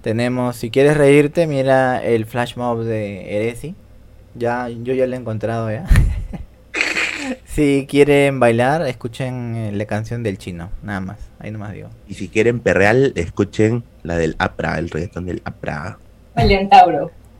tenemos, 0.02 0.56
si 0.56 0.70
quieres 0.70 0.96
reírte, 0.96 1.46
mira 1.46 2.02
el 2.02 2.26
flash 2.26 2.56
mob 2.56 2.84
de 2.84 3.36
Eresi, 3.36 3.74
ya, 4.34 4.68
yo 4.68 4.94
ya 4.94 5.06
lo 5.06 5.14
he 5.14 5.18
encontrado 5.18 5.70
ya. 5.70 5.86
si 7.44 7.86
quieren 7.88 8.40
bailar, 8.40 8.86
escuchen 8.86 9.56
eh, 9.56 9.72
la 9.72 9.84
canción 9.84 10.22
del 10.22 10.38
chino, 10.38 10.70
nada 10.82 11.00
más, 11.00 11.18
ahí 11.38 11.50
nomás 11.50 11.72
digo. 11.72 11.88
Y 12.08 12.14
si 12.14 12.28
quieren 12.28 12.60
perreal, 12.60 13.12
escuchen 13.16 13.82
la 14.02 14.16
del 14.16 14.36
APRA, 14.38 14.78
el 14.78 14.90
reggaetón 14.90 15.26
del 15.26 15.42
APRA. 15.44 15.98
El. 16.36 16.70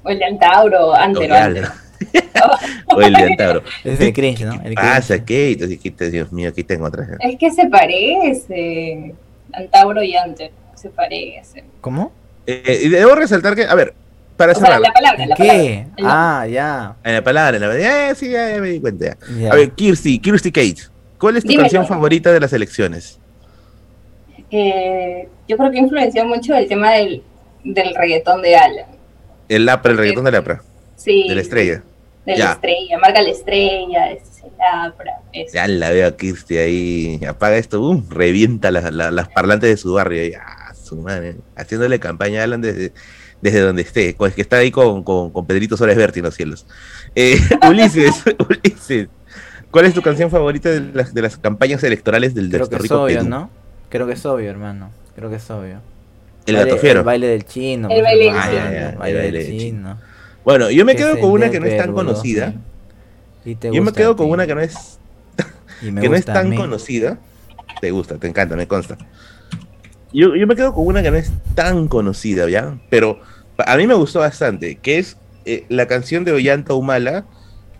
O 0.02 0.10
el 0.10 0.22
Antauro, 0.22 0.94
Antero, 0.94 1.34
o 2.86 3.00
el 3.00 3.16
Antauro. 3.16 3.62
Es 3.84 4.00
el 4.00 4.12
cringe, 4.12 4.44
¿no? 4.44 4.62
¿Qué 4.62 4.74
pasa, 4.74 5.18
Kate? 5.18 5.78
Dios 6.10 6.32
mío, 6.32 6.48
aquí 6.48 6.64
tengo 6.64 6.86
otra. 6.86 7.06
Es 7.20 7.36
que 7.36 7.50
se 7.50 7.66
parece. 7.66 9.14
Antauro 9.52 10.02
y 10.02 10.16
Antero. 10.16 10.54
Se 10.74 10.88
parece. 10.88 11.64
¿Cómo? 11.82 12.12
Eh, 12.46 12.80
y 12.84 12.88
debo 12.88 13.14
resaltar 13.14 13.54
que, 13.54 13.64
a 13.64 13.74
ver, 13.74 13.92
para 14.36 14.54
cerrar. 14.54 14.80
la 14.80 14.92
palabra, 14.92 15.26
la 15.26 15.36
¿Qué? 15.36 15.86
Ah, 16.02 16.46
ya. 16.50 16.96
En 17.04 17.12
la 17.12 17.22
palabra, 17.22 17.56
en 17.56 17.62
la 17.62 17.68
palabra. 17.68 18.10
Eh, 18.10 18.14
sí, 18.14 18.30
ya, 18.30 18.56
me 18.58 18.70
di 18.70 18.80
cuenta. 18.80 19.16
Ya. 19.38 19.52
A 19.52 19.56
ver, 19.56 19.72
Kirsty, 19.72 20.18
Kirsty 20.18 20.50
Kate. 20.50 20.82
¿Cuál 21.18 21.36
es 21.36 21.44
tu 21.44 21.54
canción 21.54 21.86
favorita 21.86 22.32
de 22.32 22.40
las 22.40 22.52
elecciones? 22.54 23.18
Eh, 24.50 25.28
yo 25.46 25.56
creo 25.58 25.70
que 25.70 25.78
influenció 25.78 26.24
mucho 26.24 26.54
el 26.54 26.66
tema 26.66 26.92
del, 26.92 27.22
del 27.62 27.94
reggaetón 27.94 28.40
de 28.40 28.56
Alan. 28.56 28.86
El 29.50 29.66
Lapra, 29.66 29.90
el 29.90 29.98
reggaetón 29.98 30.24
de 30.24 30.30
Lapra. 30.30 30.62
Sí. 30.94 31.26
De 31.28 31.34
la 31.34 31.40
estrella. 31.40 31.82
De 32.24 32.36
la 32.36 32.52
estrella, 32.52 32.98
marca 33.00 33.20
la 33.20 33.30
estrella, 33.30 34.12
este 34.12 34.28
es 34.28 34.44
el 34.44 34.52
Lapra. 34.56 35.12
Ya 35.52 35.66
la 35.66 35.90
veo 35.90 36.06
a 36.06 36.16
Kirsty 36.16 36.56
ahí, 36.56 37.20
apaga 37.28 37.56
esto, 37.56 37.80
uh, 37.80 38.00
revienta 38.08 38.70
las 38.70 39.28
parlantes 39.30 39.68
de 39.70 39.76
su 39.76 39.94
barrio, 39.94 40.24
ya, 40.30 40.44
su 40.80 40.96
madre, 40.98 41.34
haciéndole 41.56 41.98
campaña 41.98 42.42
a 42.42 42.44
Alan 42.44 42.60
desde, 42.60 42.92
desde 43.40 43.60
donde 43.60 43.82
esté, 43.82 44.14
pues 44.16 44.34
que 44.34 44.42
está 44.42 44.58
ahí 44.58 44.70
con, 44.70 45.02
con, 45.02 45.30
con 45.30 45.46
Pedrito 45.48 45.76
Suárez 45.76 45.96
Berti 45.96 46.20
en 46.20 46.26
los 46.26 46.34
cielos. 46.36 46.66
Eh, 47.16 47.40
Ulises, 47.68 48.22
Ulises, 48.48 49.08
¿cuál 49.72 49.86
es 49.86 49.94
tu 49.94 50.02
canción 50.02 50.30
favorita 50.30 50.68
de 50.68 50.80
las, 50.94 51.12
de 51.12 51.22
las 51.22 51.38
campañas 51.38 51.82
electorales 51.82 52.34
del 52.34 52.50
Creo 52.50 52.68
que 52.68 52.76
es 52.76 52.90
obvio, 52.92 53.24
¿no? 53.24 53.50
Creo 53.88 54.06
que 54.06 54.12
es 54.12 54.24
obvio, 54.24 54.48
hermano, 54.48 54.92
creo 55.16 55.28
que 55.28 55.36
es 55.36 55.50
obvio. 55.50 55.80
El 56.46 56.56
gato 56.56 56.78
fiero. 56.78 57.00
El 57.00 57.06
baile 57.06 57.26
del 57.28 57.44
chino. 57.44 57.88
El 57.90 58.02
baile 58.02 58.24
del 58.24 58.42
chino. 58.42 58.98
baile 58.98 59.32
del 59.32 59.58
chino. 59.58 59.98
Bueno, 60.44 60.70
yo 60.70 60.84
me 60.84 60.96
quedo 60.96 61.18
con 61.18 61.30
una 61.30 61.50
que 61.50 61.60
no 61.60 61.66
es 61.66 61.76
tan 61.76 61.92
conocida. 61.92 62.54
Yo 63.44 63.82
me 63.82 63.92
quedo 63.92 64.16
con 64.16 64.30
una 64.30 64.46
que 64.46 64.54
no 64.54 64.60
es 64.60 64.98
que 65.80 66.08
no 66.08 66.14
es 66.14 66.24
tan 66.24 66.54
conocida. 66.54 67.18
Te 67.80 67.90
gusta, 67.90 68.18
te 68.18 68.26
encanta, 68.26 68.56
me 68.56 68.66
consta. 68.66 68.98
Yo, 70.12 70.34
yo 70.34 70.46
me 70.46 70.56
quedo 70.56 70.74
con 70.74 70.86
una 70.86 71.02
que 71.02 71.10
no 71.10 71.16
es 71.16 71.30
tan 71.54 71.88
conocida, 71.88 72.48
¿ya? 72.48 72.78
Pero 72.90 73.20
a 73.58 73.76
mí 73.76 73.86
me 73.86 73.94
gustó 73.94 74.20
bastante, 74.20 74.76
que 74.76 74.98
es 74.98 75.16
eh, 75.44 75.64
la 75.68 75.86
canción 75.86 76.24
de 76.24 76.32
Ollanta 76.32 76.74
Humala 76.74 77.24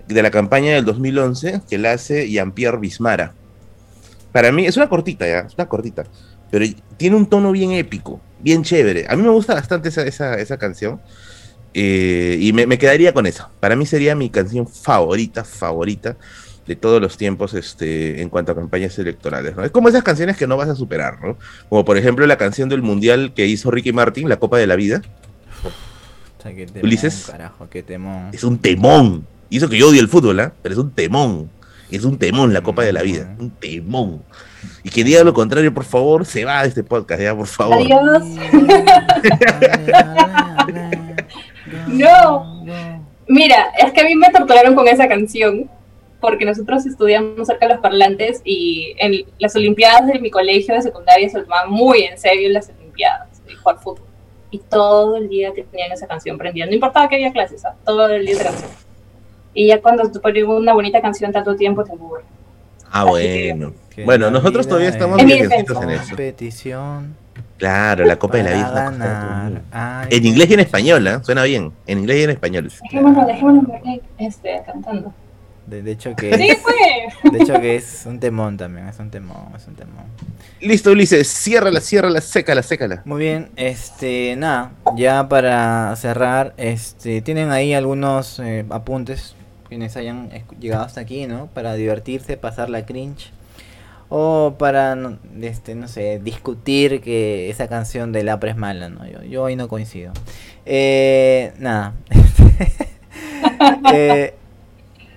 de 0.07 0.23
la 0.23 0.31
campaña 0.31 0.73
del 0.73 0.85
2011 0.85 1.63
que 1.69 1.79
la 1.79 1.93
hace 1.93 2.31
Jean-Pierre 2.31 2.79
Bismara. 2.79 3.35
Para 4.33 4.53
mí 4.53 4.65
es 4.65 4.77
una 4.77 4.89
cortita, 4.89 5.27
¿ya? 5.27 5.41
Es 5.41 5.55
una 5.55 5.69
cortita. 5.69 6.05
Pero 6.51 6.65
tiene 6.97 7.17
un 7.17 7.27
tono 7.27 7.53
bien 7.53 7.73
épico 7.73 8.21
bien 8.43 8.63
chévere. 8.63 9.07
A 9.09 9.17
mí 9.17 9.23
me 9.23 9.31
gusta 9.31 9.55
bastante 9.55 9.89
esa, 9.89 10.03
esa, 10.03 10.35
esa 10.35 10.59
canción. 10.59 11.01
Eh, 11.73 12.37
y 12.41 12.53
me, 12.53 12.79
quedaría 12.79 13.15
con 13.15 13.27
eso. 13.27 13.49
Para 13.61 13.77
mí 13.77 13.87
sería 13.87 14.15
mi 14.15 14.31
canción 14.31 14.67
favorita, 14.67 15.45
favorita 15.45 16.17
de 16.67 16.77
todos 16.77 17.01
los 17.01 17.17
tiempos 17.17 17.55
este, 17.55 18.23
en 18.23 18.29
cuanto 18.29 18.53
a 18.53 18.55
campañas 18.55 18.99
electorales. 18.99 19.57
¿no? 19.57 19.65
Es 19.65 19.71
como 19.71 19.89
esas 19.89 20.03
canciones 20.03 20.37
que 20.37 20.47
no 20.47 20.57
vas 20.57 20.69
a 20.69 20.75
superar, 20.75 21.21
¿no? 21.23 21.37
Como 21.69 21.85
por 21.85 21.97
ejemplo 21.97 22.27
la 22.27 22.37
canción 22.37 22.69
del 22.69 22.83
Mundial 22.83 23.33
que 23.35 23.47
hizo 23.47 23.71
Ricky 23.71 23.93
Martin, 23.93 24.29
La 24.29 24.39
Copa 24.39 24.59
de 24.59 24.67
la 24.67 24.77
Vida. 24.77 25.03
Ulises. 26.83 27.31
Es 28.33 28.45
un 28.45 28.59
temón. 28.59 29.27
Y 29.49 29.59
eso 29.59 29.69
que 29.69 29.79
yo 29.79 29.89
odio 29.89 30.01
el 30.01 30.09
fútbol, 30.09 30.41
¿ah? 30.41 30.53
Pero 30.63 30.73
es 30.73 30.79
un 30.79 30.91
temón. 30.93 31.51
Es 31.91 32.05
un 32.05 32.19
temón 32.19 32.53
la 32.53 32.63
Copa 32.63 32.83
de 32.83 32.93
la 32.93 33.03
Vida. 33.03 33.35
Un 33.39 33.51
temón. 33.51 34.23
Y 34.83 34.91
que 34.91 35.05
diga 35.05 35.25
lo 35.25 35.35
contrario, 35.35 35.75
por 35.75 35.85
favor, 35.85 36.25
se 36.25 36.45
va 36.45 36.63
de 36.63 36.69
este 36.69 36.85
podcast, 36.85 37.21
ya, 37.21 37.35
por 37.35 37.47
favor. 37.47 37.79
Adiós. 37.79 38.23
no. 41.89 42.65
Mira, 43.29 43.73
es 43.79 43.93
que 43.93 44.01
a 44.01 44.05
mí 44.05 44.15
me 44.15 44.31
torturaron 44.31 44.75
con 44.75 44.89
esa 44.89 45.09
canción 45.09 45.71
porque 46.21 46.45
nosotros 46.45 46.85
estudiamos 46.87 47.47
cerca 47.47 47.67
de 47.67 47.75
los 47.75 47.83
parlantes 47.83 48.43
y 48.45 48.95
en 48.99 49.25
las 49.39 49.57
olimpiadas 49.57 50.07
de 50.07 50.19
mi 50.19 50.31
colegio 50.31 50.75
de 50.75 50.83
secundaria 50.83 51.29
se 51.29 51.41
tomaban 51.41 51.71
muy 51.71 52.03
en 52.03 52.19
serio 52.19 52.51
las 52.51 52.69
olimpiadas 52.69 53.45
de 53.47 53.55
jugar 53.55 53.79
fútbol. 53.79 54.07
Y 54.51 54.59
todo 54.59 55.17
el 55.17 55.29
día 55.29 55.53
tenían 55.53 55.93
esa 55.93 56.07
canción 56.07 56.37
prendida. 56.37 56.67
No 56.67 56.75
importaba 56.75 57.09
que 57.09 57.17
había 57.17 57.33
clases, 57.33 57.65
¿ah? 57.65 57.75
todo 57.85 58.09
el 58.09 58.27
día 58.27 58.37
de 58.37 58.45
canción. 58.45 58.71
Y 59.55 59.69
ya 59.69 59.81
cuando 59.81 60.11
tú 60.11 60.21
pones 60.21 60.45
una 60.45 60.73
bonita 60.73 61.01
canción 61.01 61.33
tanto 61.33 61.57
tiempo 61.57 61.85
te 61.85 61.93
aburre. 61.93 62.25
Ah, 62.91 63.05
bueno. 63.05 63.73
Bueno, 64.05 64.31
nosotros 64.31 64.67
todavía 64.67 64.89
estamos 64.89 65.21
en 65.21 65.31
eso. 65.31 65.75
Competición. 65.75 67.15
Claro, 67.59 68.05
la 68.05 68.19
Copa 68.19 68.39
de 68.39 68.43
la 68.45 68.51
Vida. 68.53 70.07
En 70.11 70.27
inglés 70.27 70.51
y 70.51 70.55
en 70.55 70.61
español, 70.61 71.07
¿eh? 71.07 71.19
Suena 71.23 71.43
bien. 71.45 71.73
En 71.87 71.99
inglés 71.99 72.21
y 72.21 72.23
en 72.25 72.31
español. 72.31 72.73
Dejémonos, 72.83 73.27
dejémonos 73.27 73.65
este, 74.19 74.63
cantando. 74.65 75.13
De, 75.67 75.89
hecho 75.93 76.17
que 76.17 76.37
sí, 76.37 76.51
fue. 76.57 77.31
de 77.31 77.39
hecho 77.45 77.61
que 77.61 77.77
es 77.77 78.03
un 78.05 78.19
temón 78.19 78.57
también, 78.57 78.89
es 78.89 78.99
un 78.99 79.09
temón, 79.09 79.53
es 79.55 79.69
un 79.69 79.77
temón. 79.77 80.05
Listo, 80.61 80.91
Ulises, 80.91 81.29
ciérrala, 81.29 81.81
ciérrala, 81.81 82.21
sécala, 82.21 82.65
sécala. 82.65 83.03
Muy 83.05 83.21
bien, 83.21 83.51
este, 83.55 84.35
nada, 84.37 84.73
ya 84.97 85.29
para 85.29 85.95
cerrar, 85.95 86.55
este, 86.57 87.23
tienen 87.23 87.53
ahí 87.53 87.73
algunos 87.73 88.41
eh, 88.41 88.65
apuntes 88.69 89.37
quienes 89.71 89.97
hayan 89.97 90.31
llegado 90.59 90.85
hasta 90.85 91.01
aquí, 91.01 91.27
¿no? 91.27 91.47
Para 91.47 91.75
divertirse, 91.75 92.37
pasar 92.37 92.69
la 92.69 92.85
cringe. 92.85 93.31
O 94.09 94.57
para, 94.59 94.99
este, 95.41 95.77
no 95.77 95.87
sé, 95.87 96.21
discutir 96.23 97.01
que 97.01 97.49
esa 97.49 97.69
canción 97.69 98.11
de 98.11 98.25
Lapra 98.25 98.51
es 98.51 98.57
mala, 98.57 98.89
¿no? 98.89 99.07
Yo, 99.07 99.23
yo 99.23 99.47
ahí 99.47 99.55
no 99.55 99.69
coincido. 99.69 100.13
Eh, 100.67 101.53
nada. 101.61 101.95
eh, 103.95 104.35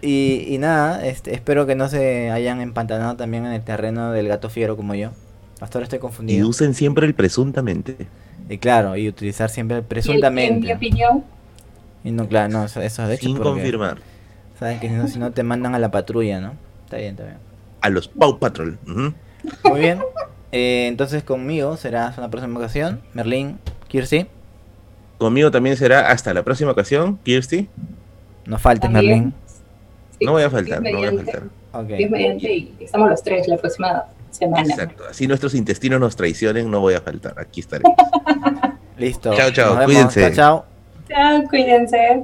y, 0.04 0.58
nada, 0.60 1.04
este, 1.04 1.34
espero 1.34 1.66
que 1.66 1.74
no 1.74 1.89
se 1.89 2.30
hayan 2.30 2.62
empantanado 2.62 3.16
también 3.16 3.48
en 3.48 3.54
el 3.54 3.63
terreno 3.63 4.12
del 4.12 4.28
gato 4.28 4.52
fiero 4.52 4.78
como 4.78 4.94
yo. 4.94 5.10
Hasta 5.62 5.80
ahora 5.80 5.86
estoy 5.86 6.00
confundido. 6.00 6.39
Y 6.39 6.48
usen 6.48 6.76
siempre 6.76 7.08
el 7.08 7.16
presuntamente. 7.16 7.96
Y 8.48 8.60
claro, 8.60 8.96
y 8.96 9.10
utilizar 9.10 9.50
siempre 9.50 9.78
el 9.78 9.84
presuntamente. 9.84 10.54
¿Y 10.54 10.58
en 10.58 10.60
mi 10.60 10.72
opinión. 10.72 11.24
Y 12.04 12.12
no, 12.12 12.28
claro, 12.28 12.50
no, 12.50 12.66
eso, 12.66 12.82
es 12.84 12.96
de 12.98 13.16
hecho. 13.16 13.26
Sin 13.26 13.38
confirmar. 13.38 14.12
Saben 14.63 14.80
que 14.80 15.08
si 15.10 15.19
no, 15.19 15.34
te 15.34 15.43
mandan 15.43 15.76
a 15.76 15.80
la 15.80 15.91
patrulla, 15.91 16.39
¿no? 16.39 16.54
Está 16.86 16.95
bien, 16.95 17.10
está 17.10 17.26
bien. 17.26 17.36
A 17.82 17.89
los 17.89 18.08
Pau 18.08 18.39
Patrol. 18.39 18.80
Muy 18.86 19.80
bien. 19.82 19.99
Eh, 20.54 20.86
entonces 20.88 21.21
conmigo 21.21 21.76
será 21.76 22.13
una 22.17 22.32
próxima 22.32 22.58
ocasión. 22.60 23.02
Merlín, 23.12 23.60
Kirsi. 23.89 24.26
Conmigo 25.17 25.52
también 25.52 25.76
será 25.76 26.12
hasta 26.12 26.34
la 26.34 26.43
próxima 26.43 26.71
ocasión, 26.71 27.19
Kirsi. 27.26 27.67
No 28.45 28.58
faltes, 28.58 28.89
Merlín. 28.89 29.34
no 30.21 30.32
voy 30.32 30.43
a 30.43 30.49
faltar, 30.49 30.82
no 30.82 30.97
voy 30.97 31.08
a 31.08 31.12
faltar. 31.12 31.43
Okay. 31.73 32.08
mediante 32.08 32.54
y 32.54 32.73
estamos 32.80 33.10
los 33.10 33.21
tres 33.21 33.49
la 33.49 33.58
próxima 33.58 34.06
semana. 34.32 34.62
Exacto. 34.62 35.04
Así 35.10 35.28
nuestros 35.28 35.56
intestinos 35.56 35.99
nos 35.99 36.15
traicionen, 36.15 36.71
no 36.71 36.80
voy 36.80 36.93
a 36.93 37.02
faltar. 37.02 37.38
Aquí 37.38 37.60
estaré. 37.60 37.84
Listo. 38.97 39.34
Chao, 39.36 39.52
chao. 39.52 39.84
Cuídense. 39.84 40.21
Chao, 40.21 40.32
chao. 40.34 40.65
Chao, 41.10 41.43
cuídense. 41.49 42.23